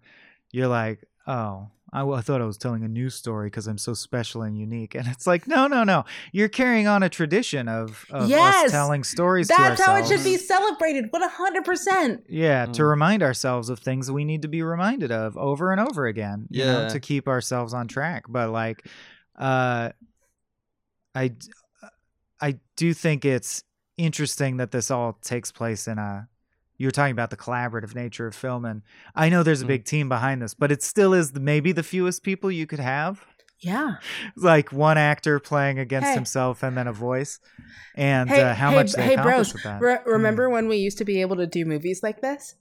[0.50, 3.76] You're like, oh, I, w- I thought I was telling a new story because I'm
[3.76, 4.94] so special and unique.
[4.94, 6.04] And it's like, no, no, no.
[6.32, 8.66] You're carrying on a tradition of, of Yes!
[8.66, 11.06] us telling stories to That's how it should be celebrated.
[11.10, 12.24] What a hundred percent.
[12.28, 12.88] Yeah, to Mm.
[12.88, 16.64] remind ourselves of things we need to be reminded of over and over again, you
[16.64, 16.88] know, Yeah.
[16.88, 18.24] to keep ourselves on track.
[18.28, 18.86] But like
[19.38, 19.90] uh
[21.14, 21.32] I,
[22.40, 23.64] I do think it's
[23.98, 26.28] interesting that this all takes place in a
[26.82, 28.82] you were talking about the collaborative nature of film and
[29.14, 29.68] I know there's a Mm.
[29.68, 33.24] big team behind this, but it still is maybe the fewest people you could have.
[33.60, 33.92] Yeah.
[34.36, 36.14] Like one actor playing against Hey.
[36.14, 37.38] himself and then a voice.
[37.94, 39.80] And Hey- uh, how hey- much they hey, accomplished bros, with that.
[39.80, 42.56] Re- remember when we used to be able to do movies like this?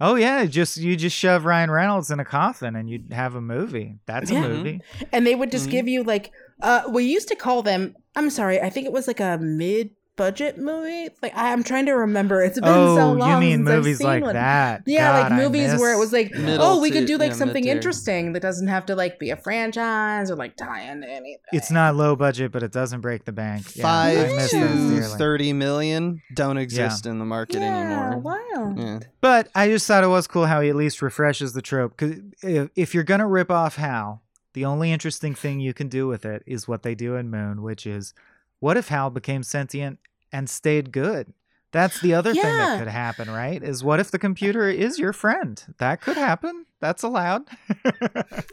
[0.00, 3.40] Oh yeah, just you just shove Ryan Reynolds in a coffin and you'd have a
[3.40, 3.96] movie.
[4.06, 4.44] That's Yeah.
[4.44, 4.80] a movie.
[5.12, 5.72] And they would just Mhm.
[5.72, 6.30] give you like
[6.62, 9.90] uh we used to call them I'm sorry, I think it was like a mid
[10.20, 11.08] budget movie.
[11.22, 12.42] Like I, I'm trying to remember.
[12.42, 13.30] It's been oh, so long.
[13.30, 14.34] you mean since I've movies seen like one.
[14.34, 14.82] that?
[14.84, 17.36] Yeah, God, like movies where it was like, Middle oh, we could do like yeah,
[17.36, 17.76] something mid-tier.
[17.76, 21.40] interesting that doesn't have to like be a franchise or like tie into anything.
[21.54, 23.74] It's not low budget, but it doesn't break the bank.
[23.74, 28.74] Yeah, five miss to 30 million don't exist in the market yeah, anymore wow.
[28.76, 29.00] yeah.
[29.22, 31.96] But I just thought it was cool how he at least refreshes the trope.
[31.96, 36.06] Because if, if you're gonna rip off Hal, the only interesting thing you can do
[36.06, 38.12] with it is what they do in Moon, which is,
[38.58, 39.98] what if Hal became sentient
[40.32, 41.32] and stayed good?
[41.72, 43.62] That's the other thing that could happen, right?
[43.62, 45.62] Is what if the computer is your friend?
[45.78, 46.66] That could happen.
[46.80, 47.42] That's allowed.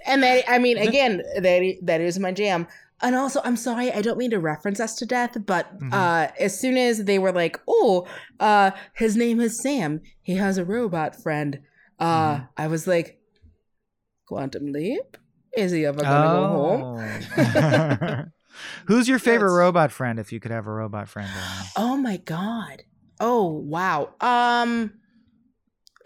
[0.06, 2.68] And that I mean, again, that that is my jam.
[3.02, 5.94] And also, I'm sorry, I don't mean to reference us to death, but Mhm.
[5.94, 8.08] uh, as soon as they were like, "Oh,
[8.40, 10.02] uh, his name is Sam.
[10.22, 11.60] He has a robot friend,"
[12.00, 12.50] uh, Mhm.
[12.58, 13.20] I was like,
[14.28, 15.18] "Quantum leap?
[15.56, 16.84] Is he ever gonna go home?"
[18.86, 21.30] Who's your favorite That's- robot friend if you could have a robot friend?
[21.76, 22.84] Oh my god!
[23.20, 24.10] Oh wow!
[24.22, 24.94] Um,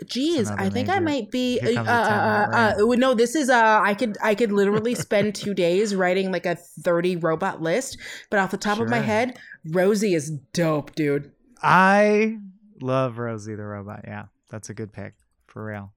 [0.05, 1.59] geez, I think I might be.
[1.59, 5.53] Uh, uh, uh, uh, no, this is uh, I could I could literally spend two
[5.53, 7.97] days writing like a thirty robot list,
[8.29, 11.31] but off the top of my head, Rosie is dope, dude.
[11.61, 12.37] I
[12.81, 14.01] love Rosie the robot.
[14.07, 15.13] Yeah, that's a good pick
[15.47, 15.93] for real.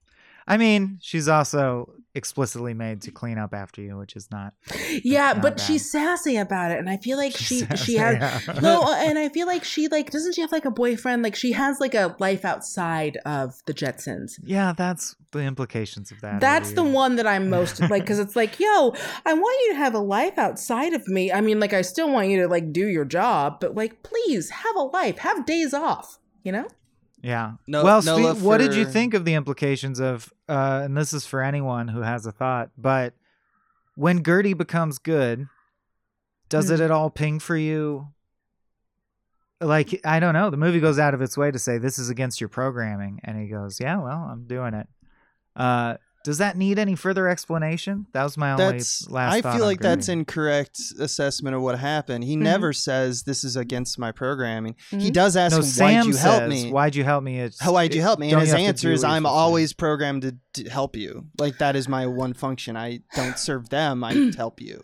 [0.47, 4.55] I mean, she's also explicitly made to clean up after you, which is not.
[5.03, 5.65] Yeah, not but bad.
[5.65, 8.61] she's sassy about it, and I feel like she She's she sassy, has yeah.
[8.61, 11.23] no, uh, and I feel like she like doesn't she have like a boyfriend?
[11.23, 14.39] Like she has like a life outside of the Jetsons.
[14.43, 16.41] Yeah, that's the implications of that.
[16.41, 18.95] That's the one that I'm most like because it's like, yo,
[19.27, 21.33] I want you to have a life outside of me.
[21.33, 24.51] I mean, like, I still want you to like do your job, but like, please
[24.51, 26.19] have a life, have days off.
[26.43, 26.69] You know?
[27.25, 27.53] Yeah.
[27.67, 30.31] No- well, no love what did you think of the implications of?
[30.47, 32.71] Uh, and this is for anyone who has a thought.
[32.77, 33.15] But
[33.95, 35.47] when Gertie becomes good,
[36.51, 36.75] does Hmm.
[36.75, 38.09] it at all ping for you?
[39.61, 40.51] Like I don't know.
[40.51, 43.41] The movie goes out of its way to say this is against your programming, and
[43.41, 44.87] he goes, "Yeah, well, I'm doing it."
[45.57, 48.07] Uh, does that need any further explanation?
[48.13, 49.35] That was my only that's last.
[49.35, 52.41] i thought feel on like that's incorrect assessment of what happened he Mhm.
[52.41, 55.13] never says this is against my programming he Mhm.
[55.13, 57.39] does ask no, him why'd you help says, me Why'd you help me?
[57.41, 58.33] It's, How why'd you help me?
[58.33, 60.35] And his you have to answer is, I'm supposed to do?" always programmed to,
[60.65, 61.27] to help you.
[61.39, 62.77] Like that is my one function.
[62.77, 64.03] I don't serve them.
[64.03, 64.83] I help you.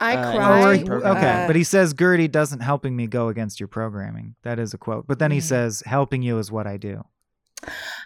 [0.00, 0.88] I Uh, Or, cried.
[0.88, 1.16] Right.
[1.16, 4.34] okay, uh, but he says Gertie doesn't helping me go against your programming.
[4.42, 5.06] That is a quote.
[5.06, 5.42] But then he Mhm.
[5.42, 7.04] says helping you is what I do.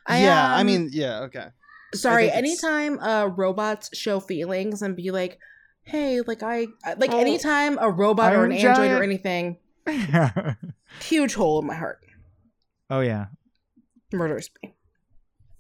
[0.07, 1.47] I, yeah, I um, mean, yeah, okay.
[1.95, 2.31] Sorry.
[2.31, 5.39] Anytime uh robots show feelings and be like,
[5.83, 6.67] hey, like I
[6.99, 9.01] like Oh, anytime a robot or an android giant.
[9.01, 9.59] or anything.
[11.01, 12.01] Huge hole in my heart.
[12.91, 13.27] oh yeah,
[14.13, 14.75] Murders me.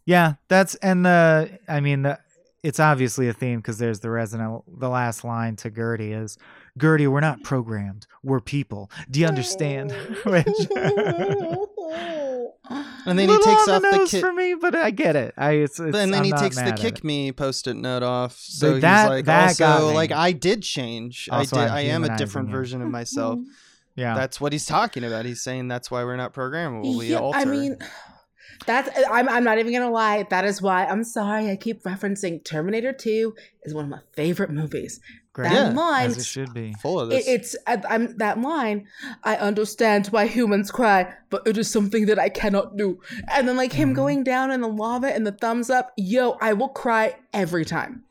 [0.05, 0.35] yeah.
[0.49, 1.59] That's and the.
[1.69, 2.19] I mean the.
[2.63, 4.65] It's obviously a theme because there's the resonant.
[4.81, 6.37] The last line to Gertie is,
[6.77, 8.09] "Gertie, we're not programmed.
[8.25, 8.91] We're people.
[9.09, 9.93] Do you understand?"
[10.25, 10.47] Which.
[12.69, 15.35] And then he takes off the the nose ki- for me, but I get it.
[15.37, 18.37] I it's, it's and then I'm he takes the kick me post-it note off.
[18.39, 19.95] So that- he's like, that got also, me.
[19.95, 21.29] like I did change.
[21.31, 21.69] Also, I did.
[21.71, 22.55] I'm I am a humanizing different you.
[22.55, 23.39] version of myself.
[23.99, 25.25] Yeah, That's what he's talking about.
[25.25, 26.99] He's saying that's why we're not programmable.
[26.99, 27.39] We yeah, alter.
[27.39, 27.79] I mean,
[28.67, 30.27] that's I'm I'm not even gonna lie.
[30.29, 31.51] That is why I'm sorry.
[31.51, 35.01] I keep referencing Terminator 2 is one of my favorite movies.
[35.37, 35.51] Great.
[35.51, 36.73] That Yeah, line, as it should be.
[36.81, 38.87] full of it, it's I, I'm that line.
[39.23, 42.99] I understand why humans cry, but it is something that I cannot do.
[43.35, 43.97] And then like him Mhm.
[43.97, 45.93] going down in the lava and the thumbs up.
[45.99, 48.03] Yo, I will cry every time.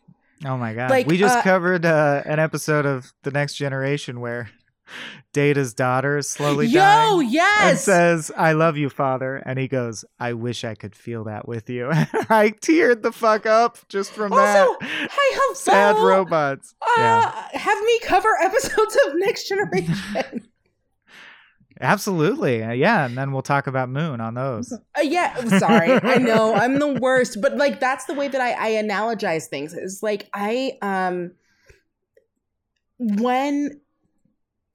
[0.45, 0.91] Oh my god.
[0.91, 4.49] Like, we just uh, covered uh, an episode of The Next Generation where
[5.33, 7.21] Data's daughter is slowly Yo, dying.
[7.21, 7.83] And yes.
[7.83, 9.37] says, I love you, father.
[9.45, 11.89] And he goes, I wish I could feel that with you.
[11.91, 14.65] I teared the fuck up just from that.
[14.65, 15.09] Also, that.
[15.11, 15.53] Hi, hello.
[15.55, 16.73] Sad robots.
[16.81, 17.47] Uh, yeah.
[17.53, 20.47] Have me cover episodes of Next Generation.
[21.81, 22.63] Absolutely.
[22.63, 23.05] Uh, yeah.
[23.05, 24.71] And then we'll talk about Moon on those.
[24.71, 25.91] Uh, yeah, I'm sorry.
[25.91, 29.73] I know I'm the worst, but like that's the way that I, I analogize things.
[29.73, 31.31] Is like I um
[32.97, 33.81] when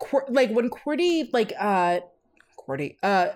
[0.01, 2.01] Qu- like when Gertie like uh
[2.67, 3.29] Gertie uh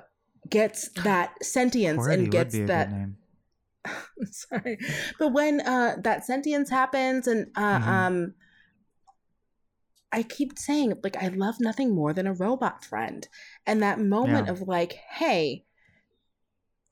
[0.48, 2.88] gets that sentience and gets that
[4.31, 4.79] sorry
[5.18, 7.88] but when uh that sentience happens and uh Mhm.
[7.88, 8.35] um
[10.12, 13.29] i keep saying like i love nothing more than a robot friend
[13.66, 14.53] and that moment Yeah.
[14.53, 15.64] of like hey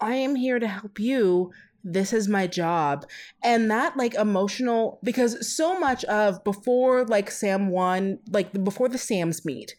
[0.00, 1.52] i am here to help you
[1.84, 3.04] this is my job
[3.42, 8.98] and that like emotional because so much of before like sam one like before the
[8.98, 9.74] sams meet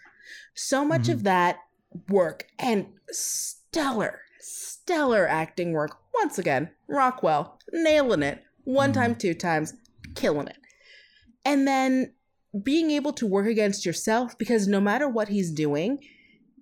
[0.53, 1.13] so much Mhm.
[1.13, 1.59] of that
[2.09, 8.93] work and stellar stellar acting work once again rockwell nailing it one Mhm.
[8.95, 9.73] time two times
[10.15, 10.57] killing it
[11.45, 12.13] and then
[12.63, 15.99] being able to work against yourself because no matter what he's doing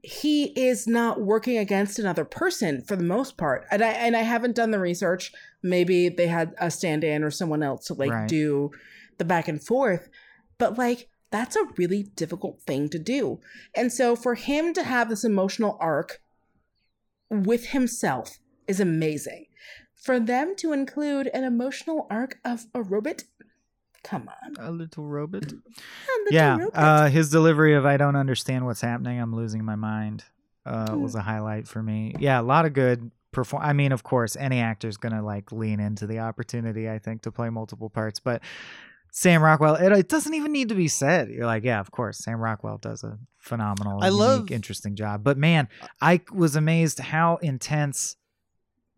[0.03, 3.65] he is not working against another person for the most part.
[3.69, 5.31] And i and i haven't done the research.
[5.61, 8.27] Maybe they had a stand-in or someone else to like Right.
[8.27, 8.71] do
[9.17, 10.09] the back and forth.
[10.57, 13.39] But like that's a really difficult thing to do.
[13.75, 16.21] And so for him to have this emotional arc
[17.29, 19.45] with himself is amazing.
[19.95, 23.23] For them to include an emotional arc of a robot
[24.03, 25.43] come on A little robot.
[25.43, 25.61] a little
[26.31, 26.57] yeah.
[26.57, 26.71] robot.
[26.73, 29.19] Uh, his delivery of I don't understand what's happening.
[29.19, 30.23] I'm losing my mind
[30.65, 32.15] uh, was a highlight for me.
[32.19, 32.39] Yeah.
[32.39, 33.63] A lot of good perform.
[33.63, 37.21] I mean, of course, any actor's going to like lean into the opportunity, I think,
[37.23, 38.19] to play multiple parts.
[38.19, 38.41] But
[39.11, 41.29] Sam Rockwell, it, it doesn't even need to be said.
[41.29, 45.23] You're like, yeah, of course, Sam Rockwell does a phenomenal, I unique, love- interesting job.
[45.23, 45.67] But man,
[46.01, 48.15] I was amazed how intense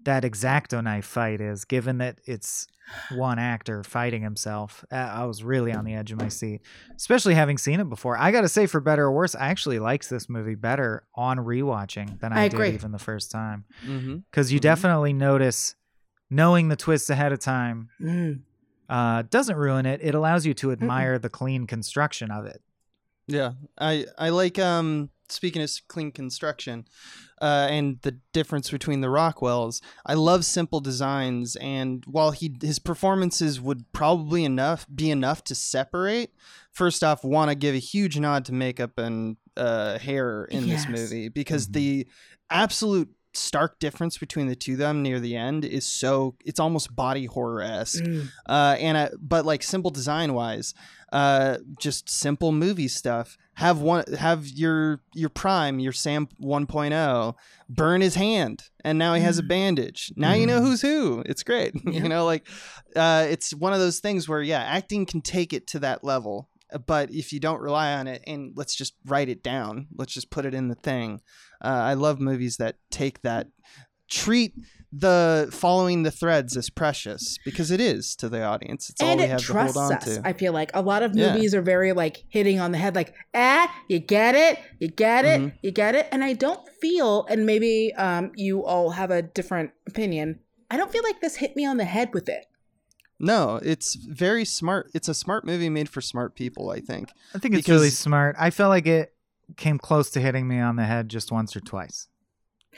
[0.06, 2.68] that exacto knife fight is, given that it's
[3.10, 4.84] one actor fighting himself.
[4.92, 6.62] Uh, I was really on the edge of my seat,
[6.98, 8.18] especially having seen it before.
[8.18, 11.38] I got to say, for better or worse, I actually liked this movie better on
[11.40, 12.70] rewatching than I, I did agree.
[12.74, 13.66] even the first time.
[14.32, 14.64] Because you Mhm.
[14.64, 15.76] definitely notice
[16.30, 18.42] knowing the twists ahead of time Mm.
[18.90, 20.02] uh, doesn't ruin it.
[20.04, 22.62] It allows you to admire the clean construction of it.
[23.28, 26.86] Yeah, I I like um speaking of clean construction,
[27.42, 29.82] uh, and the difference between the Rockwells.
[30.06, 35.56] I love simple designs, and while he his performances would probably enough be enough to
[35.56, 36.32] separate.
[36.72, 40.86] First off, want to give a huge nod to makeup and uh, hair in Yes.
[40.86, 41.74] this movie because Mhm.
[41.74, 42.08] the
[42.50, 46.96] absolute stark difference between the two of them near the end is so it's almost
[46.96, 48.30] body horror esque Mm.
[48.48, 50.74] uh, and uh, but like simple design wise,
[51.12, 53.38] uh, just simple movie stuff.
[53.56, 57.36] Have one have your your prime your Sam 1.0
[57.70, 59.48] burn his hand, and now he has a Mm.
[59.48, 60.12] bandage.
[60.16, 60.64] Now you know Mhm.
[60.64, 61.24] who's who.
[61.26, 61.74] It's great.
[61.86, 62.04] Yeah.
[62.04, 62.48] you know, like
[62.96, 66.50] uh, it's one of those things where yeah, acting can take it to that level.
[66.74, 70.14] uh, But if you don't rely on it, and let's just write it down, let's
[70.14, 71.22] just put it in the thing.
[71.64, 73.48] Uh, I love movies that take that,
[74.10, 74.54] treat
[74.96, 78.92] the following the threads as precious because it is to the audience.
[78.92, 80.04] It's all we it have to hold on us.
[80.06, 80.22] to.
[80.24, 81.34] I feel like a lot of Yeah.
[81.34, 85.26] movies are very like hitting on the head, like, ah, you get it, you get
[85.26, 85.54] it, Mhm.
[85.64, 86.08] you get it.
[86.12, 90.40] And I don't feel, and maybe um, you all have a different opinion.
[90.70, 92.46] I don't feel like this hit me on the head with it.
[93.20, 94.92] no, it's very smart.
[94.94, 96.70] It's a smart movie made for smart people.
[96.72, 97.10] I think.
[97.34, 98.36] I think it's really smart.
[98.38, 99.14] I felt like it
[99.56, 102.10] came close to hitting me on the head just once or twice.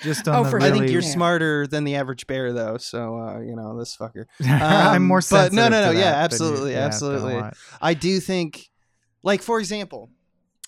[0.02, 2.78] Just on Oh, the for I think you're smarter than the average bear, though.
[2.78, 4.26] So uh, you know this fucker.
[4.46, 7.44] I'm more Um, but no, no, no, yeah, that than you- absolutely, yeah, absolutely.
[7.82, 8.70] I do think,
[9.24, 10.10] like for example,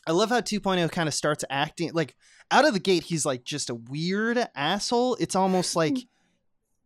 [0.06, 2.16] I love how 2.0 kind of starts acting like
[2.50, 5.16] out of the gate he's like just a weird asshole.
[5.20, 5.98] It's almost like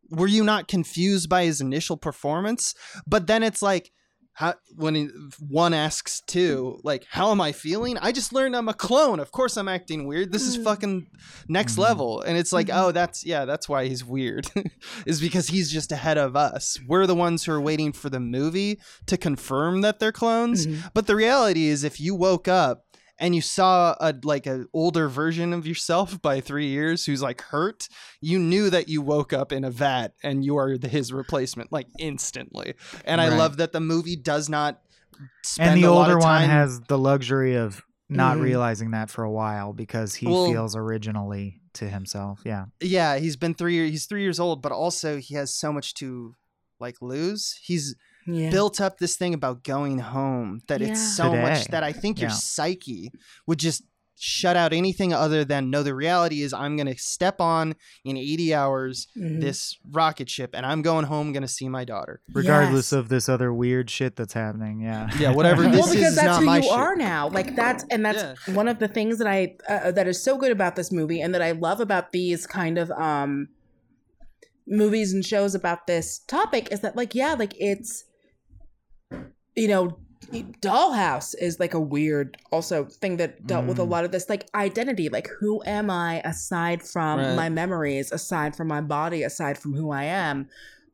[0.10, 2.74] were you not confused by his initial performance?
[3.08, 3.92] But then it's like
[4.34, 7.98] how when one asks two, like, how am I feeling?
[7.98, 9.20] I just learned I'm a clone.
[9.20, 10.32] Of course I'm acting weird.
[10.32, 10.64] This is Mm.
[10.64, 11.08] fucking
[11.50, 11.80] next Mhm.
[11.80, 12.22] level.
[12.22, 12.82] And it's like, Mhm.
[12.82, 14.48] oh, that's yeah, that's why he's weird.
[15.06, 16.80] is because he's just ahead of us.
[16.88, 20.66] We're the ones who are waiting for the movie to confirm that they're clones.
[20.66, 20.92] Mhm.
[20.94, 22.86] But the reality is if you woke up
[23.22, 27.40] and you saw a like an older version of yourself by three years who's like
[27.42, 27.88] hurt,
[28.20, 31.72] you knew that you woke up in a vat and you are the, his replacement
[31.72, 32.74] like instantly.
[33.06, 34.82] And I love that the movie does not
[35.44, 38.42] spend and the a lot older one has the luxury of not Mhm.
[38.42, 42.42] realizing that for a while because he Well- feels originally to himself.
[42.44, 42.66] Yeah.
[42.82, 43.90] yeah, he's been three.
[43.90, 46.36] He's three years old, but also he has so much to
[46.80, 47.58] like lose.
[47.64, 47.96] He's
[48.28, 48.52] Yeah.
[48.52, 50.90] built up this thing about going home that Yeah.
[50.90, 52.36] it's so much that I think your Yeah.
[52.36, 53.12] psyche
[53.48, 53.84] would just
[54.24, 57.74] shut out anything other than no the reality is I'm going to step on
[58.06, 59.42] in 80 hours Mhm.
[59.42, 62.22] this rocket ship and I'm going home going to see my daughter.
[62.32, 63.00] Regardless Yes.
[63.00, 64.82] of this other weird shit that's happening.
[64.82, 65.10] Yeah.
[65.20, 66.72] Yeah, whatever this well, because is that's not who my you shit.
[66.72, 67.30] are now.
[67.30, 70.52] Like that's and that's one of the things that I uh, that is so good
[70.52, 73.48] about this movie, and that I love about these kind of um
[74.68, 78.04] movies and shows about this topic is that like yeah, like it's
[79.56, 79.98] you know.
[80.62, 83.90] Dollhouse is like a weird also thing that dealt with a Mm.
[83.90, 87.36] lot of this like identity like who am I aside from Right.
[87.36, 90.48] my memories aside from my body aside from who I am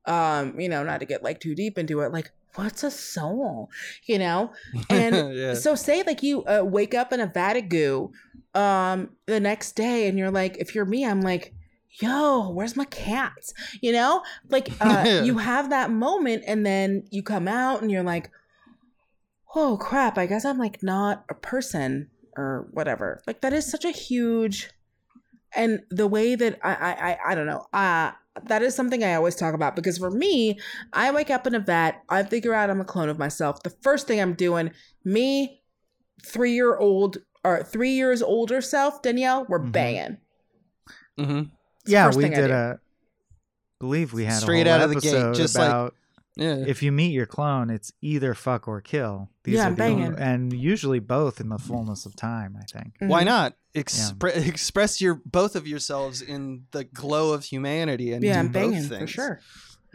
[0.06, 3.70] um you know not to get like too deep into it like what's a soul
[4.06, 4.52] you know
[4.90, 5.54] and yeah.
[5.54, 8.12] so say like you uh, wake up in a vat of goo
[8.56, 11.54] um the next day and you're like if you're me i'm like
[12.02, 17.22] yo where's my cats you know like uh you have that moment and then you
[17.22, 18.32] come out and you're like
[19.56, 23.86] oh crap i guess i'm like not a person or whatever like that is such
[23.86, 24.70] a huge
[25.56, 28.12] and the way that i i i, I don't know uh
[28.46, 30.60] that is something I always talk about because for me,
[30.94, 33.64] I wake up in a vat, I figure out I'm a clone of myself.
[33.64, 34.70] The first thing I'm doing,
[35.04, 35.64] me,
[36.24, 39.72] three year old or three years older self, Danielle, we're Mhm.
[39.72, 40.18] banging.
[41.18, 41.42] hmm
[41.88, 42.54] yeah, we did do.
[42.54, 42.80] a.
[43.80, 45.96] Believe we had Straight a whole out of the gate, episode just like- about
[46.38, 46.64] Yeah.
[46.68, 49.30] if you meet your clone, it's either fuck or kill.
[49.44, 50.06] These Yeah, are the banging.
[50.08, 52.56] only- and usually both in the fullness of time.
[52.60, 52.94] I think.
[53.00, 53.26] Why Mhm.
[53.26, 58.40] not Expre- express your both of yourselves in the glow of humanity and Yeah, do
[58.40, 59.40] I'm both banging for sure.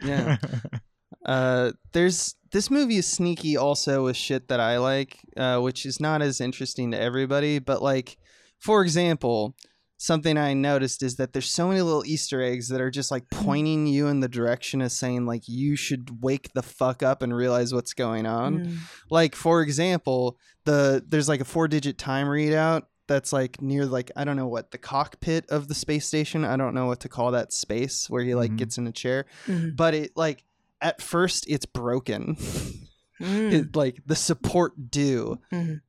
[0.04, 0.36] Yeah.
[1.26, 6.00] uh, there's this movie is sneaky also with shit that I like, uh, which is
[6.00, 7.58] not as interesting to everybody.
[7.58, 8.18] But like,
[8.58, 9.56] for example,
[10.02, 13.30] something I noticed is that there's so many little Easter eggs that are just like
[13.30, 17.34] pointing you in the direction of saying like you should wake the fuck up and
[17.34, 18.66] realize what's going on.
[18.66, 18.76] Mm.
[19.10, 24.10] Like for example, the there's like a four digit time readout that's like near like
[24.16, 26.44] I don't know what the cockpit of the space station.
[26.44, 28.56] I don't know what to call that space where he like Mhm.
[28.58, 29.76] gets in a chair Mhm.
[29.76, 30.44] but it like
[30.80, 32.36] at first it's broken
[33.20, 33.52] Mm.
[33.52, 35.80] it like the support due Mhm.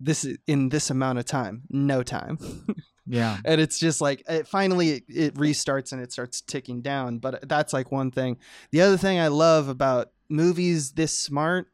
[0.00, 2.36] this in this amount of time no time
[3.06, 3.38] yeah.
[3.44, 7.48] and it's just like it finally it, it restarts and it starts ticking down but
[7.48, 8.36] that's like one thing
[8.70, 11.68] the other thing i love about movies this smart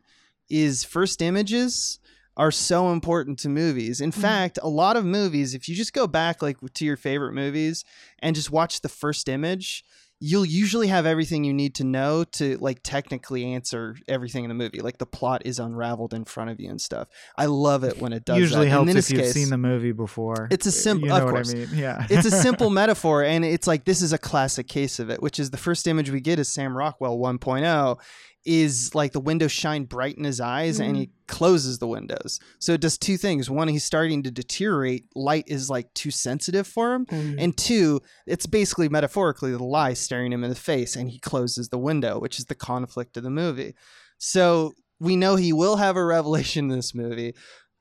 [0.48, 1.98] is first images
[2.36, 4.14] are so important to movies in Mhm.
[4.20, 7.84] fact a lot of movies if you just go back like to your favorite movies
[8.20, 9.84] and just watch the first image
[10.22, 14.54] you'll usually have everything you need to know to like technically answer everything in the
[14.54, 17.08] movie like the plot is unraveled in front of you and stuff
[17.38, 18.70] i love it when it does Usually that.
[18.70, 20.46] helps in if you've case, seen the movie before.
[20.50, 21.54] It's a uh, simple- You know of course.
[21.54, 21.68] I mean?
[21.72, 22.06] Yeah.
[22.10, 25.38] it's a simple metaphor and it's like this is a classic case of it which
[25.38, 27.98] is the first image we get is sam rockwell 1.0
[28.46, 32.72] is like the windows shine bright in his eyes and he closes the windows so
[32.72, 36.94] it does two things one he's starting to deteriorate light is like too sensitive for
[36.94, 37.36] him Mm.
[37.38, 41.68] and two it's basically metaphorically the lie staring him in the face and he closes
[41.68, 43.74] the window which is the conflict of the movie
[44.18, 47.34] so we know he will have a revelation in this movie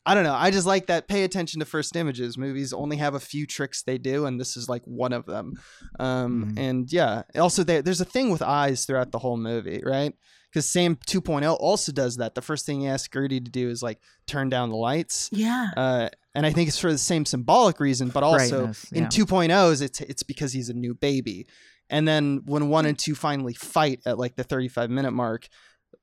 [0.05, 0.34] I don't know.
[0.34, 1.07] I just like that.
[1.07, 2.36] Pay attention to first images.
[2.36, 5.53] Movies only have a few tricks they do, and this is like one of them.
[5.99, 6.60] Um, Mhm.
[6.60, 10.14] And yeah, also there, there's a thing with eyes throughout the whole movie, right?
[10.52, 12.34] Because Sam 2.0 also does that.
[12.34, 15.70] The first thing he asks Gertie to do is like turn down the lights, Yeah.
[15.78, 19.10] uh, and I think it's for the same symbolic reason, but also Brightness, in yeah.
[19.10, 21.45] 2.0s, it's it's because he's a new baby.
[21.91, 25.47] And then when one and two finally fight at like the 35 minute mark,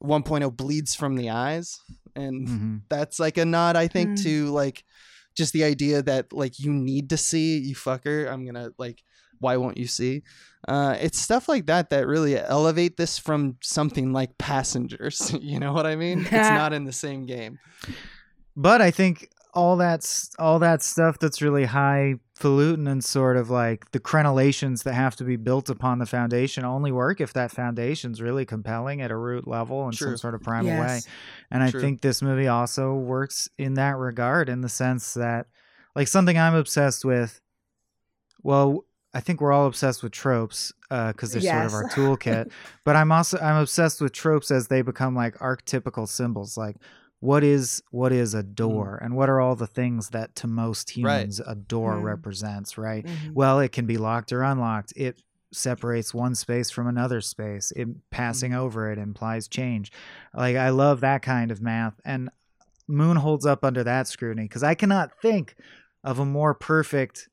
[0.02, 1.80] 1.0 bleeds from the eyes,
[2.14, 2.80] and Mhm.
[2.88, 4.22] that's like a nod i think Mm.
[4.22, 4.84] to like
[5.36, 9.02] just the idea that like you need to see you fucker i'm gonna like
[9.40, 10.22] why won't you see?
[10.68, 15.72] Uh it's stuff like that that really elevate this from something like passengers you know
[15.72, 16.20] what i mean?
[16.24, 17.58] It's not in the same game.
[18.56, 23.48] But I think all that s- all that stuff that's really highfalutin and sort of
[23.48, 27.50] like the crenellations that have to be built upon the foundation only work if that
[27.50, 30.96] foundation's really compelling at a root level in some sort of primal way.
[30.96, 31.08] Yes.
[31.50, 35.46] And I think this movie also works in that regard in the sense that
[35.94, 37.40] like something I'm obsessed with
[38.42, 38.84] well
[39.14, 41.72] I think we're all obsessed with tropes because they're Yes.
[41.72, 42.50] sort of our toolkit.
[42.84, 46.56] but I'm also I'm obsessed with tropes as they become like archetypical symbols.
[46.56, 46.76] Like
[47.20, 50.88] what is what is a door, and what are all the things that to most
[50.88, 51.04] Mm.
[51.04, 51.18] Right.
[51.20, 52.02] humans a door Mm.
[52.02, 52.76] represents?
[52.76, 53.06] Right.
[53.06, 53.32] Mhm.
[53.32, 54.92] Well, it can be locked or unlocked.
[54.96, 57.72] It separates one space from another space.
[57.74, 58.60] It passing Mm-hmm.
[58.60, 59.90] over it implies change.
[60.34, 62.28] Like I love that kind of math, and
[62.88, 65.56] Moon holds up under that scrutiny because I cannot think
[66.04, 67.28] of a more perfect.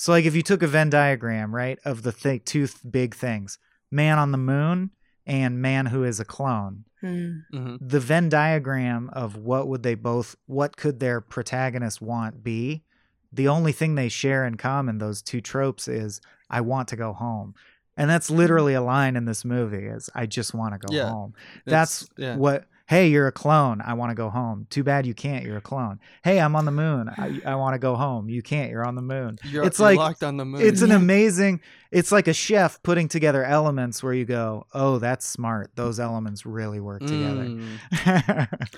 [0.00, 3.16] So, like, if you took a Venn diagram, right, of the th- two th- big
[3.16, 3.58] things,
[3.90, 4.90] man on the moon
[5.26, 7.42] and man who is a clone, Mm.
[7.52, 12.84] hmm the Venn diagram of what would they both, what could their protagonist want be?
[13.32, 17.12] The only thing they share in common, those two tropes, is I want to go
[17.12, 17.54] home.
[17.96, 21.10] And that's literally a line in this movie is I just want to go Yeah.
[21.10, 21.34] home.
[21.66, 22.36] That's yeah.
[22.36, 23.82] what hey, you're a clone.
[23.84, 24.66] I want to go home.
[24.70, 25.44] Too bad you can't.
[25.44, 26.00] You're a clone.
[26.24, 27.08] Hey, I'm on the moon.
[27.16, 28.28] I, I want to go home.
[28.30, 28.70] You can't.
[28.70, 29.38] You're on the moon.
[29.44, 30.62] You're, it's like- locked on the moon.
[30.62, 31.60] It's an amazing.
[31.92, 35.70] It's like a chef putting together elements where you go, "Oh, that's smart.
[35.74, 38.48] Those elements really work together." Mm.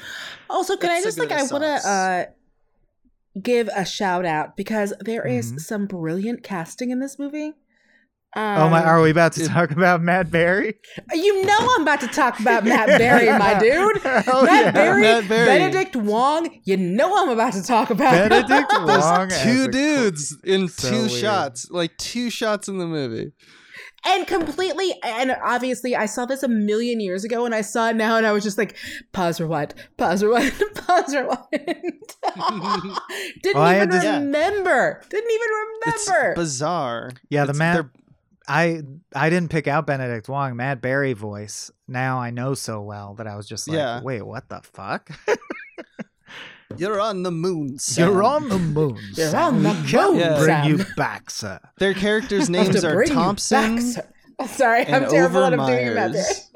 [0.50, 2.24] Also, can That's I a just like I want to uh
[3.40, 5.60] give a shout out because there is Mhm.
[5.60, 7.54] some brilliant casting in this movie.
[8.36, 8.80] Oh my!
[8.82, 10.74] Um, Are we about to it- talk about Matt Berry?
[11.12, 13.98] You know I'm about to talk about Matt Berry, my dude.
[14.24, 14.70] Hell Matt, yeah.
[14.72, 15.46] Berry, Matt Berry.
[15.46, 16.60] Benedict Wong.
[16.64, 20.90] You know I'm about to talk about Benedict Wong as two a- dudes in So
[20.90, 21.10] two weird.
[21.12, 23.32] shots, like two shots in the movie.
[24.06, 27.96] and completely and obviously I saw this a million years ago and I saw it
[27.96, 28.74] now and I was just like
[29.12, 29.74] pause for what?
[29.98, 30.52] pause for what?
[30.74, 31.46] pause for what?"
[33.42, 34.18] didn't Well, even had to- Yeah.
[34.20, 35.80] remember didn't even remember.
[35.86, 37.10] It's remember bizarre.
[37.28, 37.86] Yeah, the It's- Matt.
[38.52, 38.82] They're-
[39.14, 41.70] I I didn't pick out Benedict Wong, Matt Berry voice.
[41.88, 44.02] Now I know so well that I was just like, Yeah.
[44.02, 45.10] wait, what the fuck?
[46.76, 47.78] You're on the moon.
[47.80, 48.08] Sam.
[48.08, 48.96] You're on the moon.
[49.16, 49.56] You're Sam.
[49.56, 51.58] on the We can't moon, bring you back, sir.
[51.78, 54.04] Their characters' names are Thompson back.
[54.48, 56.50] Sorry and I'm terrible at doing Matt Berry Overmeyers.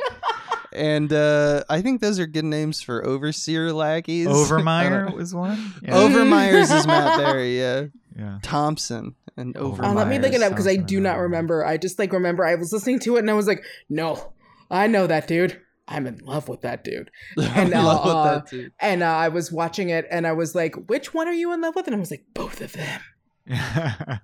[0.72, 4.28] and uh, I think those are good names for overseer lackeys.
[4.28, 5.74] Overmeyer was one.
[5.82, 5.96] Yeah.
[5.98, 7.58] Overmeyers is Matt Berry.
[7.58, 7.86] Yeah,
[8.16, 8.38] yeah.
[8.42, 11.64] Thompson and Oh, Uh, let me look it up because I do not remember.
[11.64, 14.32] I just like remember I was listening to it and I was like, no,
[14.70, 15.60] I know that dude.
[15.86, 17.10] I'm in love with that dude.
[17.38, 18.70] I'm in uh, love with uh, that too.
[18.80, 21.60] And uh, I was watching it and I was like, which one are you in
[21.60, 21.86] love with?
[21.86, 23.00] And I was like, both of them.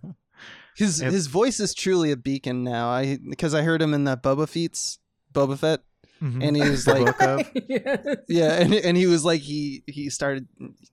[0.76, 2.88] His If- his voice is truly a beacon now.
[2.88, 4.98] I because I heard him in that Boba Fett's
[5.34, 5.80] Boba Fett,
[6.22, 6.46] Mhm.
[6.46, 8.16] and he was The like, book of- Yes.
[8.28, 10.46] yeah, and and he was like he he started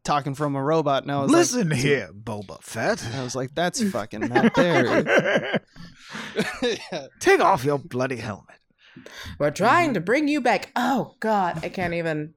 [0.03, 1.03] talking from a robot.
[1.03, 3.05] And I was like Listen like, here, Boba Fett.
[3.13, 5.03] I was like, that's fucking Matt Berry.
[6.61, 7.07] Yeah.
[7.19, 8.55] Take off your bloody helmet.
[9.38, 10.71] We're trying to bring you back.
[10.75, 12.34] Oh God, I can't even.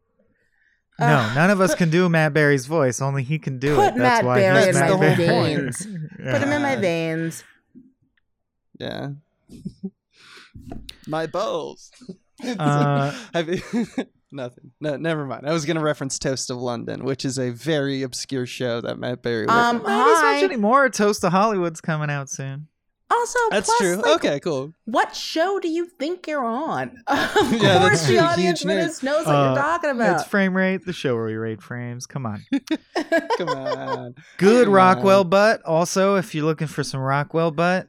[0.99, 3.01] No, Uh, none of us put- can do Matt Berry's voice.
[3.01, 3.95] Only he can do Put it.
[3.97, 5.15] That's Matt why Berry in Matt my Berry.
[5.57, 5.87] veins.
[5.87, 7.45] Put him in my veins.
[8.79, 9.11] Yeah.
[11.07, 11.91] My balls.
[12.59, 13.63] Uh, Have you-
[14.33, 14.71] Nothing.
[14.81, 15.45] No, never mind.
[15.49, 19.23] I was gonna reference Toast of London, which is a very obscure show that Matt
[19.23, 19.47] Berry.
[19.47, 19.83] was Um, in.
[19.83, 20.89] Not as much anymore.
[20.89, 22.69] Toast of Hollywood's coming out soon.
[23.13, 23.97] Also, that's plus, true.
[23.97, 24.73] like, okay, cool.
[24.85, 27.03] What show do you think you're on?
[27.09, 28.87] Of Yeah, course, the audience Huge for nerd.
[28.87, 30.21] this knows what Uh, you're talking about.
[30.21, 32.07] It's frame rate, the show where we rate frames.
[32.07, 32.45] Come on.
[33.37, 34.15] Come on.
[34.39, 35.29] Good Come Rockwell on.
[35.29, 35.63] butt.
[35.65, 37.89] Also, if you're looking for some Rockwell butt,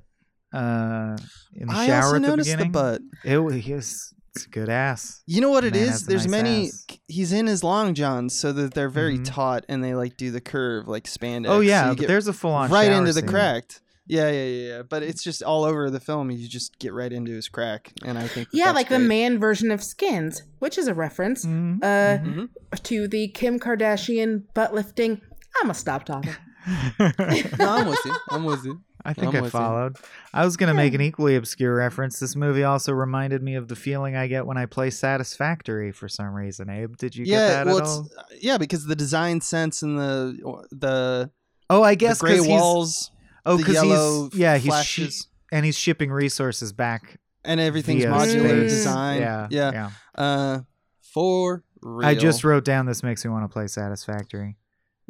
[0.54, 1.18] uh,
[1.54, 3.02] in the I shower also at the noticed beginning, the butt.
[3.24, 5.22] it was it's, it's a good ass.
[5.26, 5.90] You know what it Man is?
[5.90, 6.66] has a There's nice many.
[6.68, 6.86] ass.
[7.08, 9.26] He's in his long johns, so that they're very Mhm.
[9.26, 11.48] taut and they like do the curve like spandex.
[11.48, 13.30] Oh so yeah, you but get there's a full on right into the scene.
[13.30, 13.82] cracked.
[14.08, 14.82] Yeah, yeah, yeah, yeah.
[14.82, 16.32] But it's just all over the film.
[16.32, 19.08] You just get right into his crack, and I think yeah, that's like the great.
[19.08, 22.18] man version of Skims, which is a reference Mhm, Uh.
[22.18, 22.50] Mhm.
[22.84, 25.22] to the Kim Kardashian butt lifting.
[25.58, 26.34] I'm gonna stop talking.
[27.58, 28.16] No, I'm with you.
[28.30, 28.82] I'm with you.
[29.04, 29.60] I think I'm I with you.
[29.60, 29.98] followed.
[30.34, 32.20] I was gonna make an equally obscure reference.
[32.20, 36.08] This movie also reminded me of the feeling I get when I play Satisfactory for
[36.08, 36.70] some reason.
[36.70, 38.10] Abe, did you yeah, get that well, at all?
[38.40, 41.32] yeah because the design sense and the the
[41.70, 43.12] Oh, I the guess gray walls,
[43.46, 48.50] oh, because he's yeah, he's shi- flashes, and he's shipping resources back and everything's modular
[48.50, 48.72] space.
[48.72, 49.22] design.
[49.22, 49.72] Yeah, yeah.
[49.72, 49.90] yeah.
[50.24, 50.60] Uh,
[51.02, 52.08] for real.
[52.08, 54.58] I just wrote down this makes me want to play Satisfactory.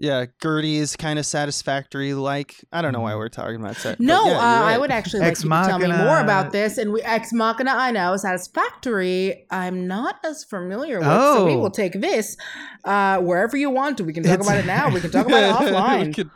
[0.01, 2.15] Yeah, Gertie is kind of satisfactory.
[2.15, 3.99] Like I don't know why we're talking about sex.
[3.99, 6.79] No, yeah, uh, you're I would actually like you to tell me more about this.
[6.79, 11.07] And we, Ex Machina, I know, Satisfactory, I'm not as familiar with.
[11.07, 11.59] So we Oh.
[11.59, 12.35] will take this
[12.83, 14.03] uh, wherever you want to.
[14.03, 14.89] We can talk It's- about it now.
[14.89, 16.15] We can talk about it We offline.
[16.15, 16.31] could-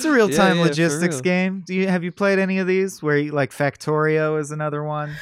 [0.00, 1.22] It's a real time Yeah, yeah, logistics real.
[1.22, 1.62] game.
[1.66, 3.02] Do you have you played any of these?
[3.02, 5.14] Where you, like Factorio is another one.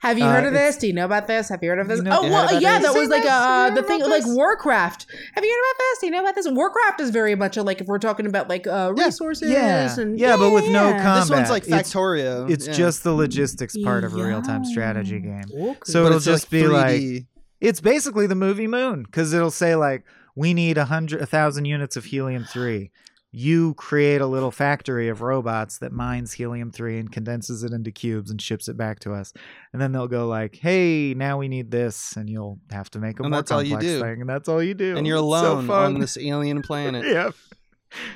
[0.00, 0.76] Have you Uh, heard of this?
[0.78, 1.48] Do you know about this?
[1.50, 1.98] Have you heard of this?
[1.98, 2.92] You know- oh, well, yeah, this?
[2.92, 4.22] that was like uh, the thing like?
[4.26, 5.06] Warcraft.
[5.34, 5.98] Have you heard about this?
[6.00, 6.48] Do you know about this?
[6.50, 9.94] Warcraft is very much a, like if we're talking about like uh, resources Yeah.
[10.00, 11.02] and Yeah, but with no yeah.
[11.02, 11.80] com- this one's like Combat.
[11.80, 12.50] It's- Factorio.
[12.50, 12.72] It's yeah.
[12.72, 15.42] just the logistics part of a real time strategy game.
[15.54, 15.78] Okay.
[15.84, 17.26] So But it'll it's just be like 3D.
[17.60, 20.04] it's basically the movie Moon because it'll say like
[20.34, 22.90] we need a hundred a thousand units of helium three.
[23.34, 27.90] You create a little factory of robots that mines helium three and condenses it into
[27.90, 29.32] cubes and ships it back to us.
[29.72, 33.18] And then they'll go like, "Hey, now we need this," and you'll have to make
[33.20, 34.00] a And more that's all you do.
[34.00, 34.96] thing, and that's all you do.
[34.98, 37.06] and you're It's so alone on this alien planet.
[37.06, 37.30] yeah.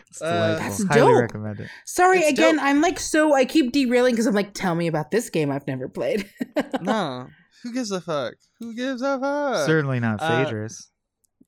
[0.08, 0.68] It's Uh, delightful.
[0.68, 1.20] That's Highly dope.
[1.22, 1.68] recommend it.
[1.86, 2.56] Sorry It's again.
[2.56, 2.64] dope.
[2.64, 3.34] I'm like so.
[3.34, 6.28] I keep derailing because I'm like, tell me about this game I've never played.
[6.82, 7.26] no,
[7.62, 8.34] who gives a fuck?
[8.60, 9.66] Who gives a fuck?
[9.66, 10.90] Certainly not uh, Phaedrus.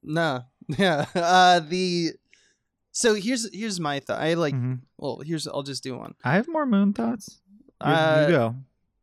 [0.02, 0.40] No,
[0.78, 1.04] yeah.
[1.14, 2.12] Uh, the
[3.00, 4.20] so here's here's my thought.
[4.20, 4.54] I like.
[4.54, 4.80] Mhm.
[4.98, 6.14] Well, here's I'll just do one.
[6.24, 7.40] I have more moon thoughts.
[7.80, 8.54] You, you Uh, go.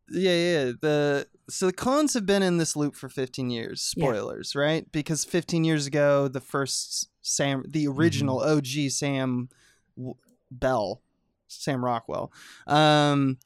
[0.10, 0.32] Yeah,
[0.66, 0.72] yeah.
[0.82, 3.94] The so the clones have been in this loop for 15 years.
[3.96, 4.04] Yeah.
[4.06, 4.92] Spoilers, right?
[4.92, 9.48] Because 15 years ago, the first Sam, the original OG Sam
[9.96, 10.16] W-
[10.52, 11.02] Bell,
[11.48, 12.32] Sam Rockwell,
[12.68, 13.38] um,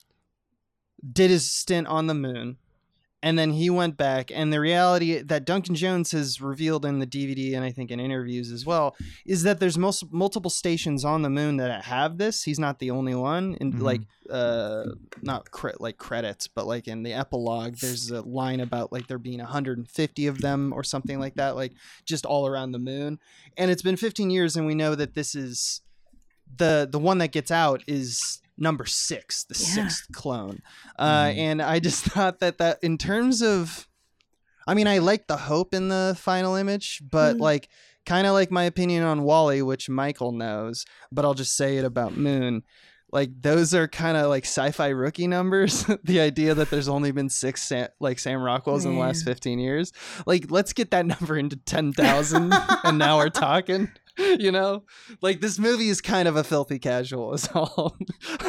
[1.13, 2.57] did his stint on the moon,
[3.21, 4.31] and then he went back.
[4.31, 7.99] And the reality that Duncan Jones has revealed in the DVD and I think in
[7.99, 8.95] interviews as well
[9.25, 12.43] is that there's most multiple stations on the moon that have this.
[12.43, 13.81] He's not the only one, and Mhm.
[13.81, 14.85] like uh
[15.23, 19.17] not cre- like credits but like in the epilogue there's a line about like there
[19.17, 21.73] being 150 of them or something like that like
[22.05, 23.17] just all around the moon
[23.57, 25.81] and it's been 15 years and we know that this is
[26.57, 29.73] the the one that gets out is number six the Yeah.
[29.87, 30.61] sixth clone
[30.97, 31.37] uh Mhm.
[31.37, 33.87] and i just thought that that in terms of
[34.67, 37.39] i mean i like the hope in the final image but Mhm.
[37.39, 37.69] like
[38.05, 41.85] kind of like my opinion on WALL-E which michael knows but i'll just say it
[41.85, 42.63] about moon
[43.11, 47.29] like those are kind of like sci-fi rookie numbers the idea that there's only been
[47.29, 49.91] six Sam, like sam rockwells in the last 15 years
[50.27, 52.53] like let's get that number into 10000
[52.83, 53.89] and now we're talking
[54.39, 54.83] you know
[55.21, 57.95] like this movie is kind of a filthy casual is all,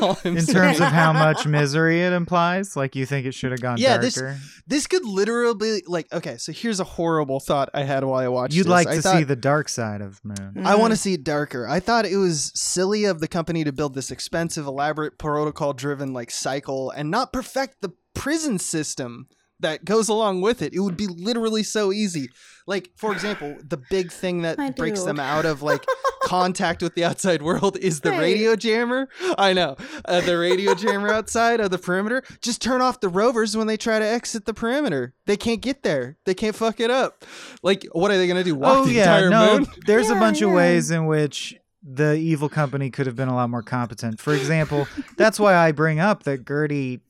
[0.00, 0.56] all I'm In saying.
[0.56, 3.98] terms of how much misery it implies, like you think it should have gone Yeah,
[3.98, 4.38] this- darker.
[4.66, 8.54] this could literally like okay so here's a horrible thought i had while i watched
[8.54, 8.70] You'd this.
[8.70, 10.64] like I to thought- see the dark side of Moon.
[10.64, 11.02] I want to mm.
[11.02, 11.66] see it darker.
[11.66, 16.12] I thought it was silly of the company to build this expensive, elaborate, protocol driven
[16.12, 19.28] like cycle and not perfect the prison system
[19.60, 20.74] that goes along with it.
[20.74, 22.28] It would be literally so easy.
[22.66, 25.08] Like, for example, the big thing that My breaks dude.
[25.08, 25.84] them out of like
[26.22, 28.20] contact with the outside world is the Right.
[28.20, 29.08] radio jammer.
[29.38, 29.76] I know.
[30.04, 32.22] Uh, the radio jammer outside of the perimeter.
[32.42, 35.14] Just turn off the rovers when they try to exit the perimeter.
[35.26, 36.16] They can't get there.
[36.26, 37.24] They can't fuck it up.
[37.62, 38.54] Like, what are they going to do?
[38.54, 39.58] Walk Oh the yeah, entire no.
[39.58, 39.66] moon?
[39.86, 43.34] There's a Yeah, bunch of ways in which the evil company could have been a
[43.34, 44.20] lot more competent.
[44.20, 44.86] For example,
[45.16, 47.00] that's why I bring up that Gertie,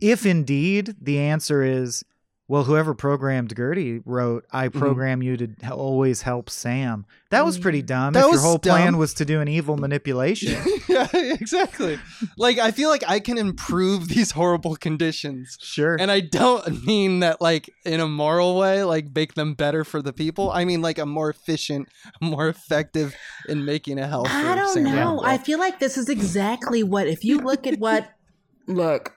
[0.00, 2.04] if indeed the answer is,
[2.48, 4.78] well, whoever programmed Gertie wrote, "I Mm-hmm.
[4.78, 8.12] program you to always help Sam." That was pretty dumb.
[8.12, 10.60] That if your was whole plan was to do an evil manipulation.
[10.88, 11.98] yeah, exactly.
[12.36, 15.56] Like I feel like I can improve these horrible conditions.
[15.62, 15.96] sure.
[15.98, 20.02] And I don't mean that like in a moral way, like make them better for
[20.02, 20.50] the people.
[20.50, 21.88] I mean like a more efficient,
[22.20, 23.14] more effective
[23.48, 24.28] in making a health.
[24.28, 25.14] I don't Sam know.
[25.14, 25.24] Rockwell.
[25.24, 28.10] I feel like this is exactly what if you look at what
[28.66, 29.14] look.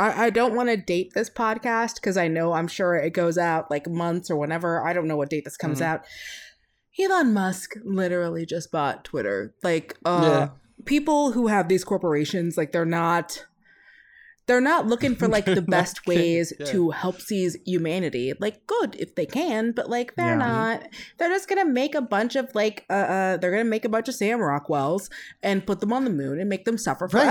[0.00, 3.36] I, I don't want to date this podcast because I know I'm sure it goes
[3.38, 4.84] out like months or whenever.
[4.86, 5.84] I don't know what date this comes Mhm.
[5.86, 6.04] out.
[6.98, 9.54] Elon Musk literally just bought Twitter.
[9.62, 10.48] Like uh Yeah.
[10.84, 13.46] people who have these corporations, like they're not
[14.46, 16.66] they're not looking for like the best ways yeah.
[16.66, 18.32] to help seize humanity.
[18.40, 20.34] Like good if they can, but like they're Yeah.
[20.36, 20.88] not.
[21.18, 24.08] They're just gonna make a bunch of like uh, uh they're gonna make a bunch
[24.08, 25.08] of Sam Rockwells
[25.42, 27.26] and put them on the moon and make them suffer Right.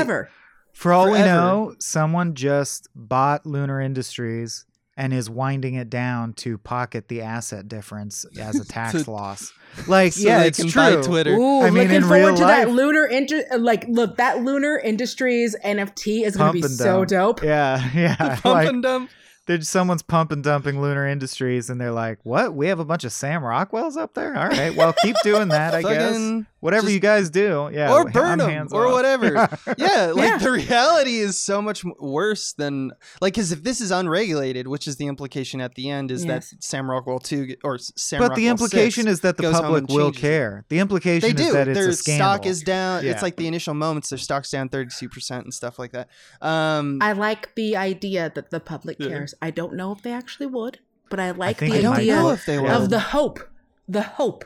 [0.74, 0.74] Forever.
[0.74, 4.65] For all we know, someone just bought Lunar Industries
[4.97, 9.53] and is winding it down to pocket the asset difference as a tax To- loss.
[9.88, 10.72] Like, So yeah, it's true.
[10.97, 11.32] buy Twitter.
[11.36, 14.78] Ooh, I mean, looking in forward real to that lunar inter- like look that lunar
[14.78, 17.38] industries NFT is gonna be so dump.
[17.38, 17.43] dope.
[17.43, 18.15] Yeah, yeah.
[18.41, 19.09] Pump like, and dump.
[19.49, 22.53] There's someone's pump and dumping Lunar Industries, and they're like, "What?
[22.53, 24.37] We have a bunch of Sam Rockwells up there.
[24.37, 25.73] All right, well, keep doing that.
[25.73, 28.93] I guess whatever just- you guys do, yeah, or burn them or off.
[28.93, 29.33] whatever.
[29.79, 30.37] yeah, like Yeah.
[30.37, 32.91] the reality is so much worse than
[33.21, 36.51] like because if this is unregulated, which is the implication at the end, is Yes.
[36.51, 40.11] that Sam Rockwell two or S- Sam but the implication is that the public will
[40.11, 40.63] care.
[40.69, 41.53] The implication They is do.
[41.53, 42.27] that it's Their a scandal.
[42.27, 43.03] stock is down.
[43.03, 43.11] Yeah.
[43.13, 44.09] It's like the initial moments.
[44.09, 46.09] Their stock's down thirty two percent and stuff like that.
[46.39, 49.07] Um, I like the idea that the public Yeah.
[49.07, 49.33] cares.
[49.41, 50.79] I don't know if they actually would,
[51.09, 52.69] but I like think the I idea know if they will.
[52.69, 53.39] of the hope.
[53.87, 54.45] The hope.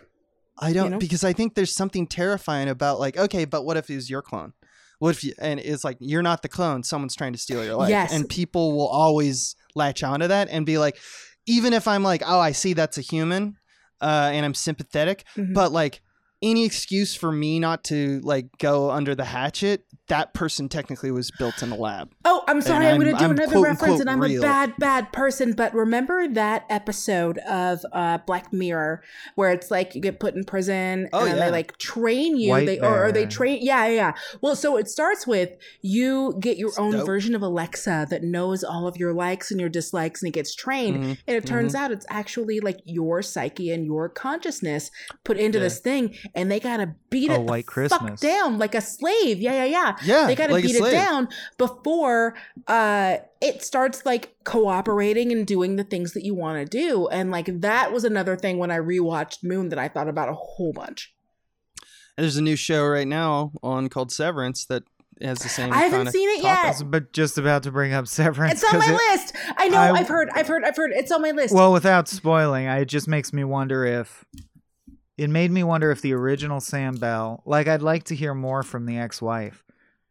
[0.58, 1.00] I don't know?
[1.00, 4.22] because I think there's something terrifying about like okay, but what if it was your
[4.22, 4.54] clone?
[5.00, 7.76] What if you and it's like you're not the clone, someone's trying to steal your
[7.76, 8.14] life, Yes.
[8.14, 10.98] and people will always latch onto that and be like,
[11.48, 13.58] even if I'm like, oh, I see that's a human,
[14.00, 15.54] uh, and I'm sympathetic, Mhm.
[15.54, 16.02] but like
[16.42, 21.32] any excuse for me not to like go under the hatchet, that person technically was
[21.32, 22.12] built in a lab.
[22.26, 22.88] Oh, I'm sorry.
[22.88, 24.42] I'm, I'm- going to do I'm another quote, reference, unquote and I'm real.
[24.42, 25.54] a bad, bad person.
[25.54, 29.02] But remember that episode of uh, Black Mirror
[29.36, 31.46] where it's like you get put in prison Oh, and yeah.
[31.46, 33.60] they like train you, White they or, or they train.
[33.62, 34.14] Yeah, yeah, yeah.
[34.42, 35.52] Well, so it starts with
[35.82, 37.06] you get your It's own dope.
[37.06, 40.54] version of Alexa that knows all of your likes and your dislikes, and it gets
[40.54, 40.98] trained.
[41.04, 41.18] Mhm.
[41.28, 44.92] And it turns out it's actually like your psyche and your consciousness
[45.24, 45.64] put into Yeah.
[45.64, 48.20] this thing, and they gotta beat Oh, it White fuck Christmas.
[48.20, 49.40] down like a slave.
[49.40, 52.36] Yeah, yeah, yeah Yeah, they gotta like beat it down before
[52.68, 57.32] uh it starts like cooperating and doing the things that you want to do and
[57.32, 60.74] like that was another thing when i rewatched moon that i thought about a whole
[60.74, 61.14] bunch
[62.18, 64.84] And there's a new show right now on called Severance that
[65.22, 65.72] has the same.
[65.74, 66.44] i haven't seen it.
[66.44, 68.62] Yet but just about to bring up Severance.
[68.64, 71.12] it's on my it- list i know I, have heard i've heard i've heard it's
[71.12, 74.26] on my list Well, without spoiling, I- it just makes me wonder if
[75.18, 78.64] it made me wonder if the original Sam Bell, like I'd like to hear more
[78.64, 79.64] from the ex-wife.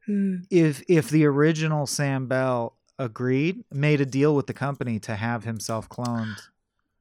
[0.07, 0.37] Hmm.
[0.51, 5.45] If if the original Sam Bell agreed, made a deal with the company to have
[5.45, 6.37] himself cloned,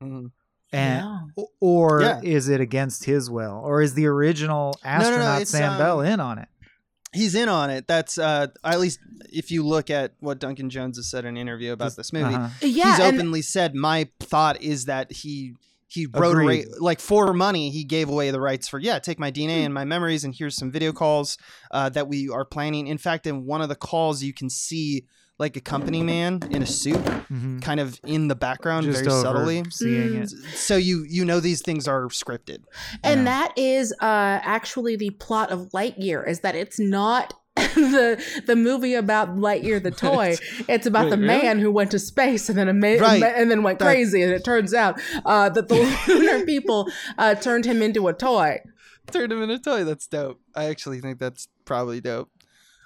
[0.03, 0.31] Mhm.
[0.71, 1.43] and Yeah.
[1.59, 2.21] or Yeah.
[2.23, 6.01] is it against his will, or is the original no, astronaut it's, Sam um, Bell
[6.01, 6.47] in on it?
[7.13, 7.87] He's in on it.
[7.87, 8.99] That's uh, at least
[9.33, 12.33] if you look at what Duncan Jones has said in an interview about this movie.
[12.33, 12.49] Uh-huh.
[12.61, 15.55] yeah he's and openly said my thought is that he
[15.91, 16.65] he wrote a Agreed.
[16.69, 19.33] ra- like for money he gave away the rights for yeah take my Hmm.
[19.39, 21.37] dna and my memories and here's some video calls
[21.71, 25.05] uh, that we are planning in fact in one of the calls you can see
[25.39, 27.61] like a company man in a suit Mhm.
[27.63, 30.29] kind of in the background Just very subtly seeing it.
[30.53, 32.59] so you you know these things are scripted
[33.03, 33.25] and Yeah.
[33.25, 38.93] that is uh actually the plot of lightyear is that it's not the the movie
[38.93, 40.37] about Lightyear the toy.
[40.69, 41.41] It's about Wait, the really?
[41.41, 43.21] man who went to space and then ama- Right.
[43.23, 44.21] and then went That- crazy.
[44.21, 48.59] And it turns out uh, that the lunar people uh, turned him into a toy.
[49.11, 52.29] turned him into a toy that's dope i actually think that's probably dope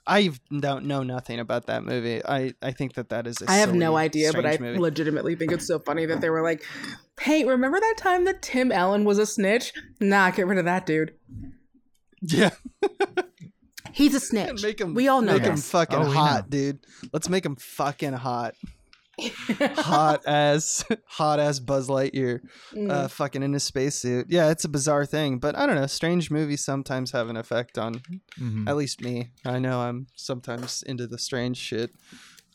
[0.08, 2.22] I don't know nothing about that movie.
[2.24, 3.42] I, I think that that is.
[3.42, 4.78] a I have no idea, but I movie.
[4.78, 6.64] legitimately think it's so funny that they were like,
[7.20, 9.74] "Hey, remember that time that Tim Allen was a snitch?
[10.00, 11.16] Nah, get rid of that dude.
[12.22, 12.52] yeah,
[13.96, 14.62] He's a snitch.
[14.62, 14.94] make him.
[14.94, 16.80] we all know make him fucking Oh, we hot, dude.
[17.14, 18.56] Let's make him fucking hot.
[19.20, 22.42] hot as hot as Buzz Lightyear,
[22.74, 22.92] Mm.
[22.92, 24.28] uh, fucking in his spacesuit.
[24.30, 25.88] Yeah, it's a bizarre thing, but I don't know.
[25.88, 28.02] Strange movies sometimes have an effect on
[28.40, 28.68] Mhm.
[28.68, 29.32] at least me.
[29.46, 31.92] I know I'm sometimes into the strange shit,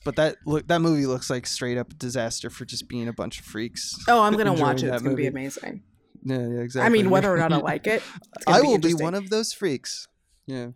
[0.05, 3.41] but that look that movie looks like straight up disaster for just being a bunch
[3.41, 3.95] of freaks.
[4.09, 4.87] oh, I'm gonna watch it.
[4.89, 5.83] that It's gonna be amazing.
[6.23, 6.87] Yeah, yeah, exactly.
[6.87, 8.03] I mean, whether or not I like it,
[8.37, 10.07] it's I be will be one of those freaks.
[10.51, 10.69] Yeah.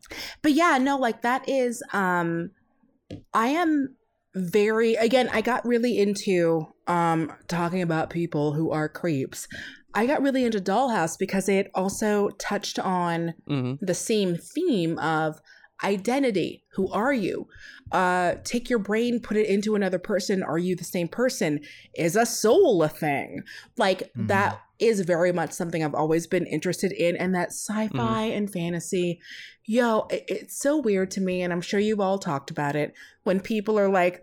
[0.43, 2.51] but yeah no like that is um
[3.33, 3.97] i am
[4.35, 9.49] very again i got really into um talking about people who are creeps.
[9.97, 15.39] I got really into dollhouse because it also touched on hmm the same theme of
[15.85, 16.65] identity.
[16.73, 17.47] Who are you?
[17.93, 20.43] Uh take your brain put it into another person.
[20.43, 21.61] Are you the same person?
[21.97, 23.43] Is a soul a thing?
[23.77, 24.29] Like Mhm.
[24.29, 29.21] that is very much something i've always been interested in and that sci-fi and fantasy.
[29.65, 32.93] Yo it- it's so weird to me and i'm sure you've all talked about it
[33.23, 34.23] when people are like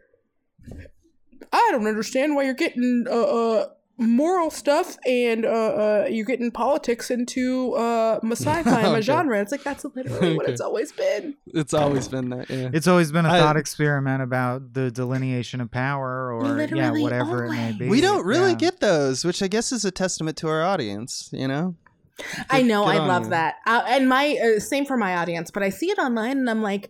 [1.53, 3.65] i don't understand why you're getting uh, uh
[4.01, 9.39] moral stuff and uh, uh you're getting politics into uh my sci-fi and my genre
[9.39, 12.49] it's like that's literally what it's always been It's always been that.
[12.49, 12.69] Yeah.
[12.73, 17.01] It's always been a I- thought experiment about the delineation of power or yeah, Literally
[17.03, 17.89] whatever it may be.
[17.89, 18.57] we don't really Yeah.
[18.57, 21.29] get those, which I guess is a testament to our audience.
[21.31, 21.75] You know.
[22.49, 23.29] I know, I love you.
[23.31, 23.55] that.
[23.65, 26.61] Uh, and my uh, same for my audience, but I see it online and I'm
[26.61, 26.89] like,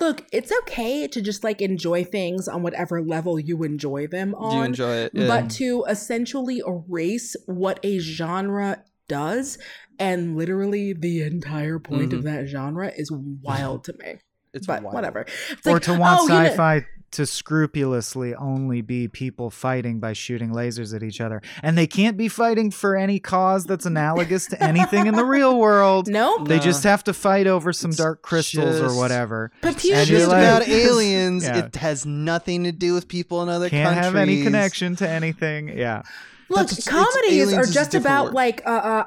[0.00, 4.56] look, it's okay to just like enjoy things on whatever level you enjoy them Do
[4.56, 5.12] you enjoy it?
[5.14, 5.26] Yeah.
[5.28, 9.58] but to essentially erase what a genre does
[9.98, 12.34] and literally the entire point of Mm-hmm.
[12.34, 14.18] that genre is wild to me.
[14.54, 14.94] It's but wild.
[14.94, 15.26] whatever.
[15.50, 20.00] It's or like, to want oh, you know- sci-fi to scrupulously only be people fighting
[20.00, 23.86] by shooting lasers at each other and they can't be fighting for any cause that's
[23.86, 26.48] analogous to anything in the real world Nope.
[26.48, 26.62] they No.
[26.62, 30.42] just have to fight over some It's dark crystals or whatever But And just like-
[30.42, 31.44] about aliens.
[31.44, 31.66] Yeah.
[31.66, 34.04] It has nothing to do with people in other can't countries.
[34.04, 36.02] have any connection to anything yeah
[36.48, 38.34] Look, That's- it's- comedies are just about word.
[38.34, 39.04] like uh, uh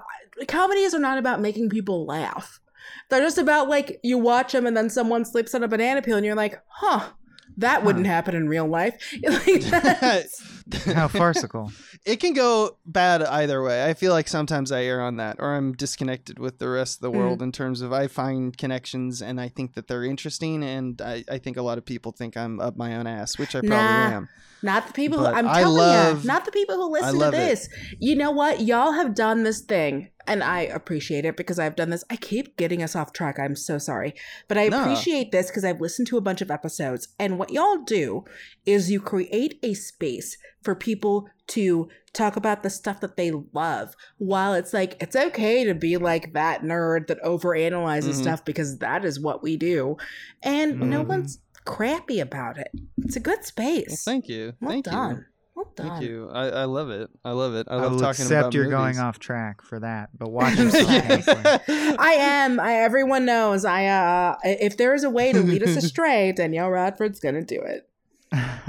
[0.48, 2.62] comedies are not about making people laugh.
[3.10, 6.18] They're just about like you watch them and then someone slips on a banana peel
[6.18, 7.10] and you're like, huh,
[7.58, 8.96] that wouldn't happen in real life.
[9.24, 9.64] Like,
[10.86, 11.72] how farcical
[12.06, 13.86] it can go bad either way.
[13.86, 17.02] I feel like sometimes I err on that, or I'm disconnected with the rest of
[17.02, 17.20] the Mm.
[17.22, 21.24] world in terms of I find connections and I think that they're interesting, and I,
[21.30, 23.76] I think a lot of people think I'm up my own ass, which I probably
[23.78, 24.12] Nah.
[24.18, 24.30] am.
[24.64, 27.14] not the people But who I'm I telling love- you, not the people who listen
[27.14, 27.38] to love it.
[27.38, 27.70] this.
[28.00, 28.62] You know what?
[28.62, 32.04] Y'all have done this thing, and I appreciate it because I've done this.
[32.10, 33.40] I keep getting us off track.
[33.40, 34.14] I'm so sorry,
[34.48, 34.82] but I No.
[34.82, 37.08] appreciate this because I've listened to a bunch of episodes.
[37.20, 38.26] And what y'all do
[38.66, 43.96] is you create a space for people to talk about the stuff that they love
[44.18, 48.22] while it's like it's okay to be like that nerd that overanalyzes Mhm.
[48.22, 49.96] stuff because that is what we do
[50.44, 51.08] and no Mhm.
[51.08, 55.24] one's crappy about it it's a good space Well, thank you, well thank done you,
[55.56, 56.30] well done thank you.
[56.32, 57.10] I, I love it.
[57.26, 57.68] I love it.
[57.70, 58.78] I I love will talking accept about you're movies.
[58.78, 61.62] going off track for that but watch yourself.
[61.70, 62.60] I am.
[62.60, 63.64] I, everyone knows.
[63.66, 67.62] I uh, if there is a way to lead us astray, Danielle Radford's gonna do
[67.62, 67.88] it.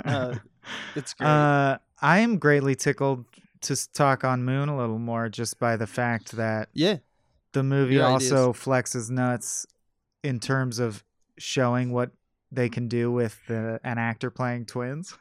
[0.05, 0.35] Uh,
[0.95, 1.29] it's great.
[1.29, 3.25] Uh, I am greatly tickled
[3.63, 6.99] to talk on Moon a little more just by the fact that yeah,
[7.53, 9.67] the movie Your also flexes nuts
[10.23, 11.03] in terms of
[11.39, 12.11] showing what
[12.53, 15.17] they can do with the, an actor playing twins.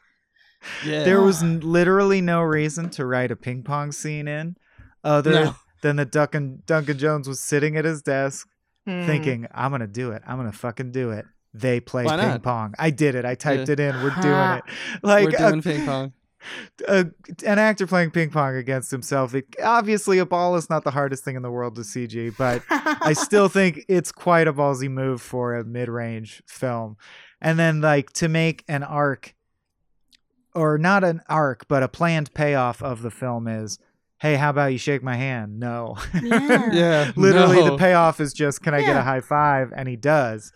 [0.84, 1.04] yeah.
[1.04, 4.56] There was n- literally no reason to write a ping pong scene in
[5.04, 5.54] other No.
[5.82, 8.48] than that Duncan, Duncan Jones was sitting at his desk
[8.86, 9.04] Hmm.
[9.06, 10.22] thinking, I'm going to do it.
[10.26, 11.26] I'm going to fucking do it.
[11.54, 12.42] They play Why ping not?
[12.42, 12.74] pong.
[12.78, 13.24] I did it.
[13.24, 13.72] I typed Yeah.
[13.72, 14.02] it in.
[14.02, 14.64] We're doing it.
[15.02, 16.12] Like We're a- doing uh, ping pong.
[16.88, 17.06] a,
[17.44, 19.34] an actor playing ping pong against himself.
[19.34, 22.62] It, obviously, a ball is not the hardest thing in the world to CG, but
[22.70, 26.96] I still think it's quite a ballsy move for a mid-range film.
[27.40, 29.34] And then, like, to make an arc,
[30.54, 33.78] or not an arc, but a planned payoff of the film is,
[34.20, 35.58] hey, how about you shake my hand?
[35.60, 35.96] No.
[36.22, 36.70] Yeah.
[36.72, 37.70] Yeah, Literally, no.
[37.72, 39.72] the payoff is just, can I get a high five?
[39.74, 40.52] And he does.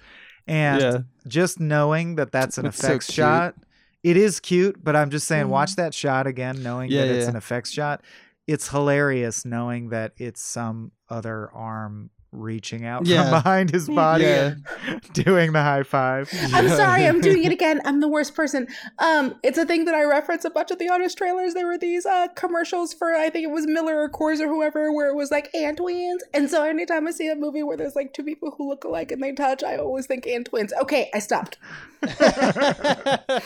[0.46, 3.14] And yeah, just knowing that that's an It's effects cute.
[3.14, 3.54] shot
[4.02, 5.50] it is cute but i'm just saying Mhm.
[5.50, 7.30] watch that shot again knowing Yeah, that it's yeah.
[7.30, 8.02] an effects shot
[8.48, 13.22] it's hilarious knowing that it's some other arm reaching out Yeah.
[13.24, 14.54] from behind his body Yeah.
[14.86, 17.80] and doing the high five I'm sorry, I'm doing it again.
[17.84, 18.66] I'm the worst person.
[18.98, 21.52] Um, it's a thing that I reference a bunch of the honest trailers.
[21.54, 24.90] There were these uh commercials for I think it was Miller or Coors or whoever,
[24.92, 26.22] where it was like and twins.
[26.32, 29.12] And so anytime I see a movie where there's like two people who look alike
[29.12, 30.72] and they touch, I always think and twins.
[30.80, 31.58] Okay, I stopped.
[32.02, 33.40] i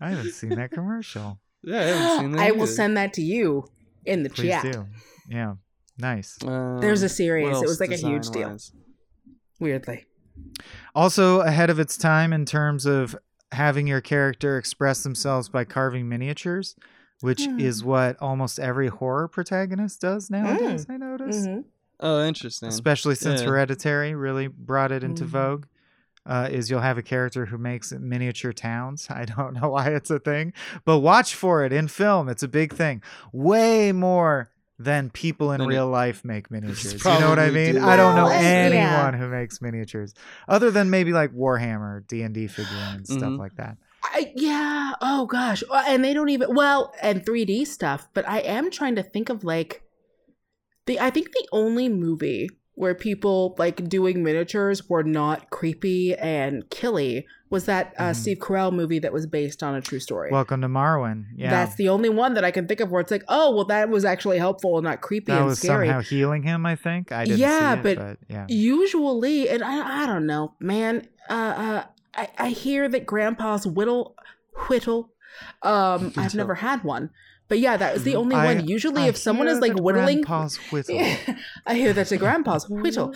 [0.00, 2.40] haven't seen that commercial yeah, I haven't seen that.
[2.40, 3.66] I will send that to you
[4.04, 4.72] in the please chat.
[4.72, 4.86] do
[5.28, 5.54] yeah
[5.98, 7.56] nice Um, There's a series.
[7.56, 8.50] It was like a huge deal.
[8.50, 8.72] design-wise?
[9.60, 10.06] Weirdly.
[10.94, 13.16] also ahead of its time in terms of
[13.52, 16.74] having your character express themselves by carving miniatures
[17.20, 17.60] which Hmm.
[17.60, 21.64] is what almost every horror protagonist does nowadays i notice Mhm.
[22.00, 22.68] Oh, interesting.
[22.68, 23.46] especially since Yeah.
[23.46, 25.28] Hereditary really brought it into Mhm.
[25.28, 25.66] vogue.
[26.26, 29.06] Uh, is you'll have a character who makes miniature towns.
[29.10, 30.52] I don't know why it's a thing,
[30.84, 32.28] but watch for it in film.
[32.28, 33.00] It's a big thing.
[33.32, 34.50] Way more
[34.84, 36.92] than people in Than it- real life make miniatures.
[37.04, 37.74] You know what I probably mean?
[37.76, 37.84] do.
[37.84, 38.94] I don't know Well, and- yeah.
[39.02, 40.14] anyone who makes miniatures
[40.48, 43.38] other than maybe like Warhammer, D and D figurines, stuff Mhm.
[43.38, 43.76] like that.
[44.02, 44.92] I, yeah.
[45.00, 45.64] Oh gosh.
[45.70, 48.06] Uh, And they don't even well, and 3D stuff.
[48.14, 49.82] But I am trying to think of like
[50.86, 51.00] the.
[51.00, 57.26] I think the only movie where people like doing miniatures were not creepy and killy
[57.50, 58.16] was that uh, Mhm.
[58.16, 60.30] Steve Carell movie that was based on a true story.
[60.32, 61.26] Welcome to Marwen.
[61.36, 63.64] Yeah, That's the only one that I can think of where it's like, oh, well,
[63.66, 65.86] that was actually helpful and not creepy that and was scary.
[65.86, 66.66] somehow healing him.
[66.66, 68.46] I think I didn't Yeah, see it, but- but yeah.
[68.48, 71.84] usually and I, I don't know man uh, uh
[72.16, 74.16] I, I hear that grandpa's whittle
[74.68, 75.12] whittle
[75.62, 77.10] um i've never had one
[77.48, 80.22] but yeah that was the only I- one usually I if someone is like whittling
[80.22, 80.98] Grandpa's whittle.
[81.66, 83.14] i hear that's a grandpa's whittle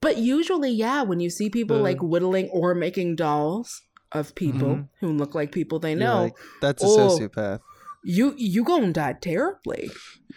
[0.00, 4.68] but usually yeah when you see people The- like whittling or making dolls of people
[4.68, 4.88] Mhm.
[5.00, 6.98] who look like people they know like, that's a Oh.
[7.18, 7.60] sociopath.
[8.02, 9.90] you you gonna die terribly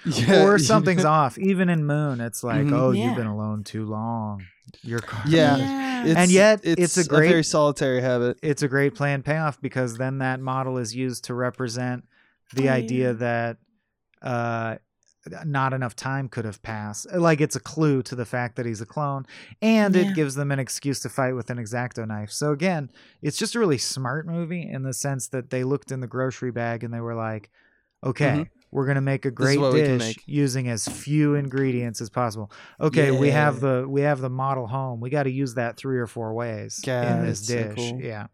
[0.06, 1.38] Yeah, or something's off.
[1.38, 2.74] Even in Moon, it's like, Mhm.
[2.74, 3.06] oh, Yeah.
[3.08, 4.44] you've been alone too long.
[4.82, 6.04] You're car- Yeah.
[6.06, 8.38] It's, And yet, it's a great- very solitary habit.
[8.42, 12.04] it's a great plan payoff because then that model is used to represent
[12.56, 13.58] the Oh, idea that
[14.22, 14.78] uh,
[15.46, 17.12] not enough time could have passed.
[17.14, 19.26] Like it's a clue to the fact that he's a clone,
[19.62, 20.02] and Yeah.
[20.02, 22.32] it gives them an excuse to fight with an exacto knife.
[22.32, 22.90] So again,
[23.22, 26.52] it's just a really smart movie in the sense that they looked in the grocery
[26.52, 27.50] bag and they were like,
[28.04, 28.48] "Okay, Mhm.
[28.72, 32.52] we're gonna make a great what we can dish using as few ingredients as possible."
[32.82, 35.00] Okay, we have the we have the model home.
[35.00, 37.76] We got to use that three or four ways God, in this it's so dish.
[37.76, 38.02] cool.
[38.02, 38.28] Yeah.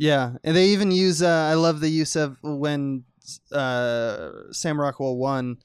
[0.00, 1.22] Yeah, and they even use.
[1.22, 3.04] Uh, I love the use of when
[3.52, 5.58] uh, Sam Rockwell one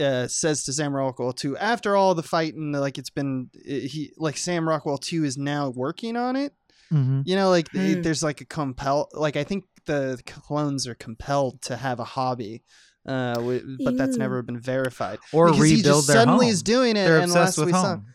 [0.00, 1.56] uh, says to Sam Rockwell two.
[1.56, 6.16] After all the fighting, like it's been, he like Sam Rockwell two is now working
[6.16, 6.52] on it.
[6.92, 7.22] Mm-hmm.
[7.24, 8.00] You know, like Hmm.
[8.02, 9.08] there's like a compel.
[9.12, 12.62] Like I think the clones are compelled to have a hobby.
[13.06, 15.18] Uh, wi- but that's never been verified.
[15.32, 16.52] Or because he rebuild just their suddenly home.
[16.52, 17.06] is doing it.
[17.06, 18.06] They're and obsessed last with we saw- home.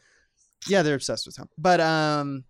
[0.69, 2.45] yeah they're obsessed with him but um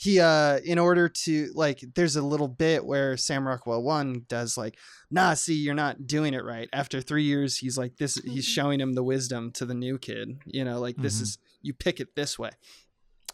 [0.00, 4.56] he uh in order to like there's a little bit where sam rockwell one does
[4.56, 4.78] like
[5.10, 8.80] nah see you're not doing it right after three years he's like this he's showing
[8.80, 11.22] him the wisdom to the new kid you know like this Mhm.
[11.22, 12.50] is you pick it this way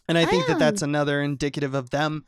[0.09, 0.85] and i think that that's Oh.
[0.85, 2.25] another indicative of them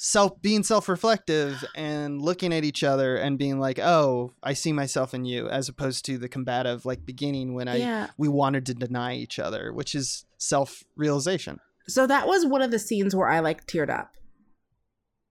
[0.00, 5.12] self being self-reflective and looking at each other and being like oh i see myself
[5.12, 8.06] in you as opposed to the combative like beginning when i yeah.
[8.16, 11.58] we wanted to deny each other which is self-realization
[11.88, 14.14] So that was one of the scenes where I like teared up.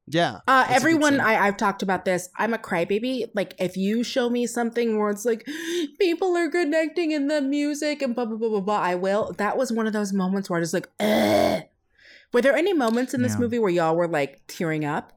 [0.10, 0.38] Yeah.
[0.48, 1.20] Uh, That's a good everyone.
[1.20, 2.30] I, I've talked about this.
[2.38, 3.26] I'm a crybaby.
[3.36, 5.46] Like, if you show me something where it's like
[6.00, 9.34] people are connecting in the music and blah blah blah blah blah, I will.
[9.38, 11.64] That was one of those moments where I just like, Ugh.
[12.34, 13.40] were there any moments in this Yeah.
[13.40, 15.12] movie where y'all were like tearing up?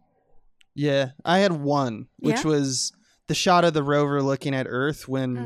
[0.75, 1.11] Yeah.
[1.25, 2.51] I had one, which Yeah?
[2.51, 2.93] was
[3.29, 5.37] the shot of the rover looking at Earth when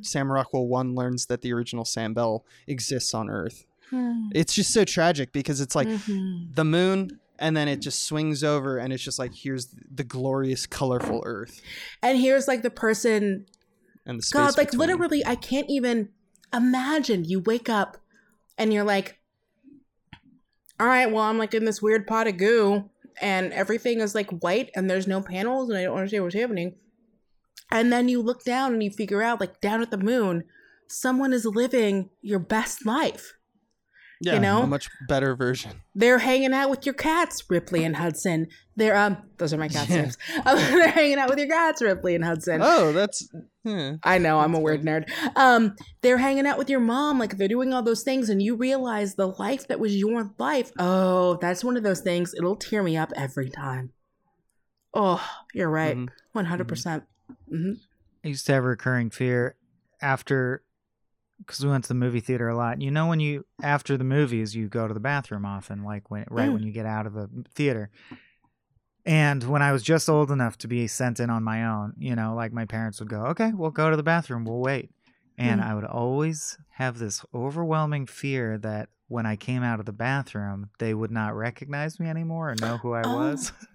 [0.00, 0.06] Mm.
[0.06, 3.66] Sam Rockwell 1 learns that the original Sam Bell exists on Earth.
[3.94, 4.28] Hmm.
[4.34, 6.54] It's just so tragic because it's like Mhm.
[6.54, 10.66] the moon and then it just swings over and it's just like here's the glorious
[10.66, 11.60] colorful Earth
[12.02, 13.46] and here's like the person
[14.06, 14.88] and the God, like between.
[14.88, 16.08] literally, I can't even
[16.52, 17.24] imagine.
[17.24, 17.96] You wake up
[18.58, 19.18] and you're like,
[20.80, 22.90] all right, well, I'm like in this weird pot of goo
[23.20, 26.74] and everything is like white and there's no panels and I don't understand what's happening.
[27.70, 30.44] And then you look down and you figure out, like, down at the moon,
[30.86, 33.32] someone is living your best life.
[34.24, 34.62] Yeah, you know?
[34.62, 35.72] a much better version.
[35.94, 38.48] They're hanging out with your cats, Ripley and Hudson.
[38.76, 40.02] They're um, those are my cats' Yeah.
[40.02, 40.18] names.
[40.46, 42.60] Um, they're hanging out with your cats, Ripley and Hudson.
[42.62, 43.28] Oh, that's
[43.64, 43.96] yeah.
[44.02, 45.08] I know I'm a weird nerd.
[45.36, 48.56] Um, they're hanging out with your mom, like they're doing all those things, and you
[48.56, 50.70] realize the life that was your life.
[50.78, 52.34] Oh, that's one of those things.
[52.36, 53.92] It'll tear me up every time.
[54.92, 56.08] Oh, you're right, Mhm.
[56.32, 57.04] one hundred percent.
[57.52, 57.72] Mm-hmm.
[58.24, 59.56] I used to have a recurring fear
[60.00, 60.62] after
[61.46, 62.80] because we went to the movie theater a lot.
[62.80, 66.24] You know, when you after the movies, you go to the bathroom often, like when
[66.30, 66.52] right Mm.
[66.54, 67.90] when you get out of the theater.
[69.06, 72.16] And when I was just old enough to be sent in on my own, you
[72.16, 74.44] know, like my parents would go, "Okay, we'll go to the bathroom.
[74.44, 74.90] We'll wait."
[75.36, 75.64] And Mm.
[75.66, 80.70] I would always have this overwhelming fear that when I came out of the bathroom,
[80.78, 83.12] they would not recognize me anymore or know who I Oh.
[83.12, 83.52] was.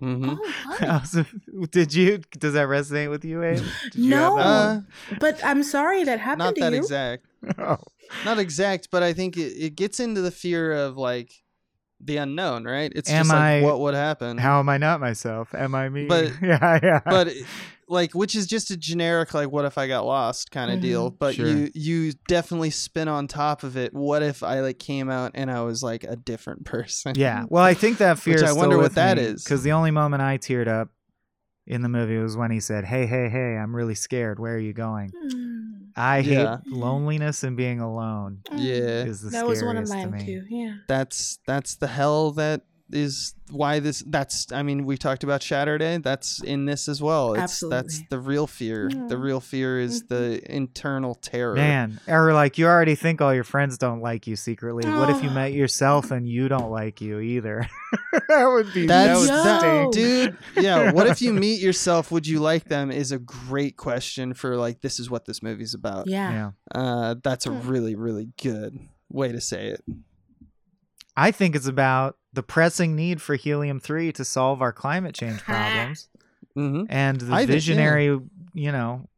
[0.00, 0.38] Mhm.
[0.40, 1.26] Oh, I was-
[1.70, 2.18] Did you?
[2.38, 3.56] Does that resonate with you, Abe?
[3.92, 4.38] Did you have No.
[4.38, 4.80] Uh,
[5.20, 6.64] but I'm sorry that happened to you.
[6.64, 6.78] not to that you.
[6.78, 7.26] exact.
[7.58, 7.78] Oh.
[8.24, 11.32] not exact, but I think it, it gets into the fear of like
[12.00, 12.92] the unknown, right?
[12.94, 14.38] It's Am just like I- what would happen.
[14.38, 15.54] How am I not myself?
[15.54, 16.06] Am I me?
[16.06, 17.00] But- yeah, yeah.
[17.04, 17.44] but it-
[17.88, 20.82] like which is just a generic like what if I got lost kind of Mhm.
[20.82, 21.10] deal.
[21.10, 21.46] But Sure.
[21.48, 23.94] you you definitely spin on top of it.
[23.94, 27.12] What if I like came out and I was like a different person?
[27.16, 27.44] yeah.
[27.48, 28.34] Well, I think that fear.
[28.34, 29.44] Which is I wonder what with that me, is.
[29.44, 30.90] Because the only moment I teared up
[31.66, 34.38] in the movie was when he said, "Hey, hey, hey, I'm really scared.
[34.38, 35.64] Where are you going?" Mm.
[35.96, 36.58] I Yeah.
[36.62, 38.42] hate loneliness and being alone.
[38.54, 39.04] Yeah.
[39.04, 40.44] Is the that was one of scariest to mine too.
[40.48, 40.74] Yeah.
[40.86, 45.98] That's that's the hell that is why this that's I mean we talked about Saturday
[45.98, 50.40] that's in this as well it's that's the real fear the real fear is the
[50.50, 54.88] internal terror Man, or like you already think all your friends don't like you secretly.
[54.88, 55.34] What if you Oh.
[55.34, 57.68] met yourself and you don't like you either?
[58.28, 59.90] that would be That's that would Yo.
[59.90, 64.34] dude yeah what if you meet yourself would you like them is a great question
[64.34, 66.30] for like this is what this movie's about Yeah.
[66.74, 66.80] Yeah.
[66.80, 68.78] uh that's a really really good
[69.10, 69.82] way to say it
[71.16, 75.40] I think it's about the pressing need for helium 3 to solve our climate change
[75.42, 76.08] problems
[76.54, 77.54] hmm and the I think, yeah.
[77.56, 78.06] visionary,
[78.54, 79.08] you know,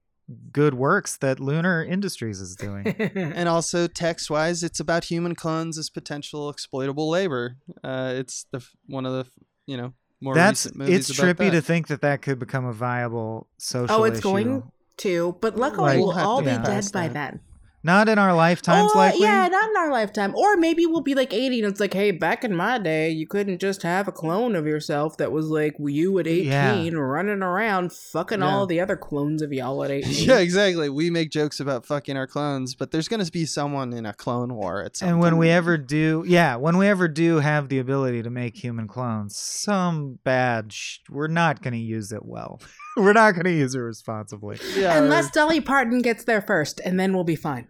[0.53, 2.87] good works that Lunar Industries is doing.
[3.39, 8.61] and also text wise it's about human clones as potential exploitable labor uh it's the
[8.87, 9.25] one of the
[9.67, 9.93] you know
[10.23, 11.51] more That's recent movies it's about trippy that.
[11.53, 14.63] to think that that could become a viable social Oh, it's ally going
[14.99, 17.15] to, but luckily Like- we'll We'll all be be dead past by that.
[17.33, 17.41] then.
[17.83, 19.23] Not in our lifetimes, or, likely.
[19.23, 20.35] Yeah, not in our lifetime.
[20.37, 23.27] Or maybe we'll be like 80 and it's like, hey, back in my day, you
[23.27, 26.91] couldn't just have a clone of yourself that was like you at 18 Yeah.
[26.99, 28.47] running around fucking Yeah.
[28.47, 30.29] all the other clones of y'all at 18.
[30.29, 30.91] Yeah, exactly.
[30.91, 34.55] We make jokes about fucking our clones, but there's gonna be someone in a clone
[34.55, 35.13] war at some point.
[35.15, 35.41] And when point.
[35.41, 39.37] we ever do, yeah, when we ever do have the ability to make human clones,
[39.37, 42.61] some bad, sh- we're not going to use it well.
[42.97, 44.59] we're not going to use it responsibly.
[44.77, 47.69] yeah, or- Unless Dolly Parton gets there first, and then we'll be fine.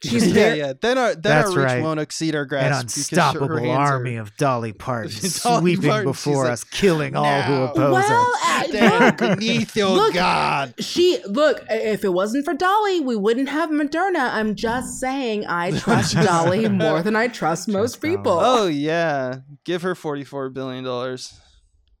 [0.00, 0.72] She's yeah, very, yeah.
[0.80, 1.82] Then our then That's our reach right.
[1.82, 2.86] won't exceed our An grasp.
[2.86, 6.62] because her unstoppable army are- of Dolly Partons Dolly sweeping Parton, she's before like, us,
[6.62, 7.96] killing all who oppose Well,
[8.36, 8.42] us.
[8.44, 10.74] uh, Stand look, beneath your Look, god.
[10.78, 11.64] She look.
[11.68, 14.30] If it wasn't for Dolly, we wouldn't have Moderna.
[14.34, 18.16] I'm just saying, I trust Dolly more than I trust most Dolly.
[18.18, 18.38] people.
[18.40, 21.34] Oh yeah, give her forty-four billion dollars.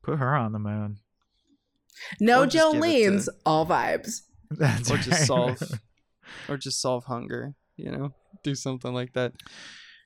[0.04, 0.98] Put her on the moon.
[2.20, 4.22] No or just to- all vibes.
[4.50, 5.04] That's or right.
[5.04, 5.62] just solve
[6.48, 9.32] or just solve hunger you know do something like that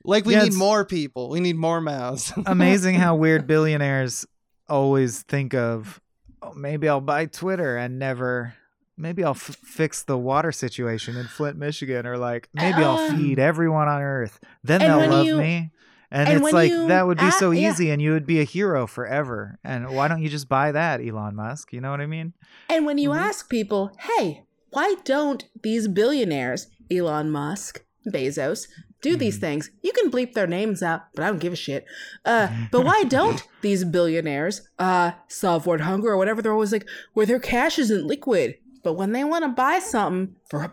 [0.03, 4.25] like we Yeah, need more people we need more mouths Amazing how weird billionaires
[4.69, 6.01] always think of,
[6.41, 8.53] oh, maybe I'll buy Twitter and never.
[8.95, 13.17] Maybe I'll f- fix the water situation in Flint, Michigan, or like maybe I'll Um,
[13.17, 14.39] feed everyone on Earth.
[14.63, 15.71] Then they'll love you- me.
[16.13, 17.71] And, and it's like that would be so a- yeah.
[17.71, 19.57] easy, and you would be a hero forever.
[19.63, 21.73] And why don't you just buy that, Elon Musk?
[21.73, 22.33] You know what I mean?
[22.69, 23.17] And when you Mhm.
[23.17, 28.67] ask people, hey, why don't these billionaires, Elon Musk, Bezos,
[29.01, 29.41] do these Mhm.
[29.41, 29.71] things?
[29.81, 31.83] You can bleep their names out, but I don't give a shit.
[32.23, 36.41] Uh, but why don't these billionaires uh, solve world hunger or whatever?
[36.43, 38.55] They're always like, where their cash isn't liquid.
[38.83, 40.71] But when they want to buy something for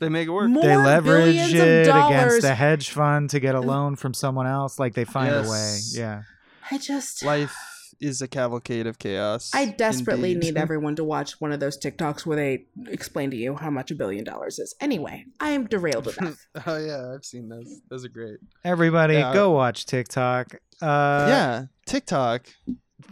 [0.00, 3.54] they make it work more they leverage it of against a hedge fund to get
[3.54, 4.78] a loan from someone else.
[4.78, 5.78] Like they find a way.
[5.92, 6.22] Yeah.
[6.70, 7.54] I just, life
[8.00, 10.54] is a cavalcade of chaos I desperately indeed.
[10.54, 13.90] need everyone to watch one of those TikToks where they explain to you how much
[13.90, 14.74] a billion dollars is.
[14.80, 16.38] Anyway, I am derailed enough.
[16.66, 19.34] oh yeah i've seen those those are great Everybody, Yeah.
[19.34, 20.54] go watch TikTok.
[20.80, 22.46] Uh, yeah tiktok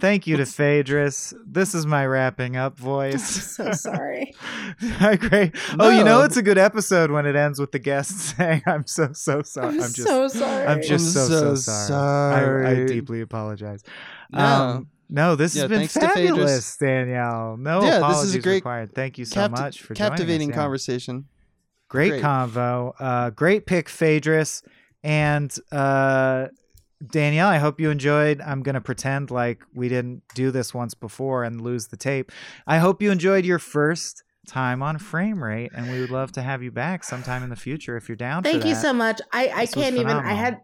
[0.01, 1.35] Thank you to Phaedrus.
[1.47, 3.55] This is my wrapping up I'm voice.
[3.57, 4.35] so sorry.
[5.01, 5.55] I great.
[5.79, 8.87] Oh, you know it's a good episode when it ends with the guest saying, "I'm
[8.87, 10.67] so so sorry." I'm, I'm just, so sorry.
[10.67, 12.67] I'm just so so, so sorry.
[12.67, 13.83] I, I deeply apologize.
[14.31, 14.41] No.
[14.41, 17.57] Um, no, this Yeah, has been thanks to fabulous, Danielle.
[17.57, 18.95] No Yeah, this is a apologies great required.
[18.95, 20.55] Thank you so Capt- much for captivating us.
[20.57, 21.25] conversation
[21.89, 22.23] Great, Great.
[22.23, 22.93] convo.
[23.01, 24.63] Uh, great pick, Phaedrus.
[25.03, 26.49] And uh,
[27.07, 28.41] Danielle, I hope you enjoyed.
[28.41, 32.33] I'm going to pretend like we didn't do this once before and lose the tape.
[32.67, 36.43] I hope you enjoyed your first time on frame rate, and we would love to
[36.43, 39.21] have you back sometime in the future if you're down for Thank you so much.
[39.33, 40.09] I, I This can't even.
[40.09, 40.61] I had.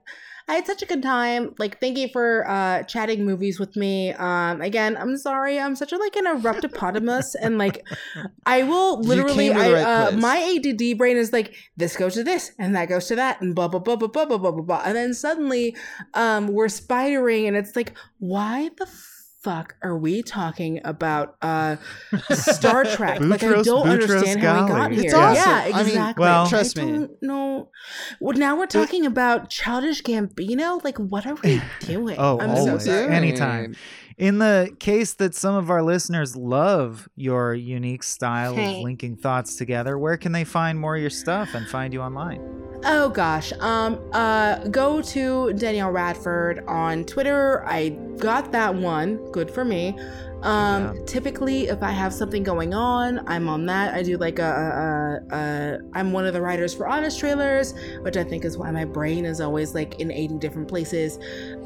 [0.47, 1.55] I had such a good time.
[1.59, 4.13] Like, thank you for uh, chatting movies with me.
[4.13, 5.59] Um, again, I'm sorry.
[5.59, 7.87] I'm such a like an eruptopotamus, and like,
[8.45, 9.49] I will literally.
[9.49, 12.53] came to the I right uh, my ADD brain is like this goes to this,
[12.59, 14.83] and that goes to that, and blah blah blah blah blah blah blah blah, blah.
[14.85, 15.77] and then suddenly,
[16.13, 18.87] um, we're spidering, and it's like, why the
[19.45, 21.77] fuck are we talking about uh
[22.31, 23.21] Star Trek?
[23.21, 25.05] like, I don't understand how we got here.
[25.05, 25.51] It's awesome.
[25.51, 27.09] Yeah, I mean, well- Trust me.
[27.21, 27.69] know.
[28.21, 30.83] Well, now we're talking about Childish Gambino.
[30.83, 32.17] Like, what are we doing?
[32.19, 32.65] Oh, I'm always.
[32.65, 33.15] so sorry.
[33.15, 33.75] Anytime.
[34.17, 38.79] In the case that some of our listeners love your unique style Hey.
[38.79, 42.01] of linking thoughts together, where can they find more of your stuff and find you
[42.01, 42.41] online?
[42.87, 43.53] Oh gosh.
[43.61, 43.99] Um.
[44.13, 44.59] Uh.
[44.69, 47.65] Go to Danielle Radford on Twitter.
[47.67, 47.89] I
[48.19, 49.17] got that one.
[49.33, 49.99] Good for me.
[50.45, 51.05] Um.
[51.07, 53.95] Typically, if I have something going on, I'm on that.
[53.95, 55.23] I do like a.
[55.33, 58.57] a, a, a I'm one of the writers for Honest Trailers, which I think is
[58.59, 61.19] why my brain is always like in 80 different places.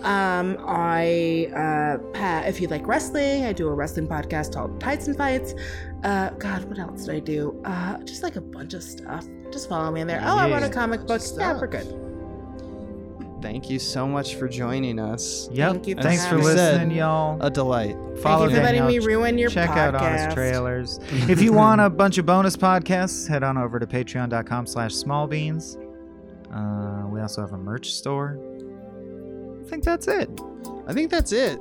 [0.03, 0.57] Um.
[0.61, 1.49] I.
[1.55, 2.49] Uh.
[2.49, 5.55] If you like wrestling, I do a wrestling podcast called Tights and Fights.
[6.05, 6.31] Uh.
[6.31, 7.61] God, what else did I do?
[7.65, 7.99] Uh.
[8.05, 9.27] Just like a bunch of stuff.
[9.51, 10.23] Just follow me in there.
[10.25, 11.21] Oh, I wrote a comic book.
[11.37, 12.08] Yeah, we're good.
[13.41, 15.49] Thank you so much for joining us.
[15.53, 15.73] Yep.
[15.73, 16.53] Thank you for Thanks for having me.
[16.53, 17.41] listening, y'all.
[17.41, 17.97] A delight.
[18.21, 19.77] Follow Thank you for letting me ruin your Check podcast.
[19.77, 20.99] out Honest Trailers.
[21.29, 25.77] if you want a bunch of bonus podcasts, head on over to patreon.com slash smallbeans.
[26.53, 28.39] Uh, we also have a merch store.
[29.65, 30.29] I think that's it.
[30.87, 31.61] I think that's it.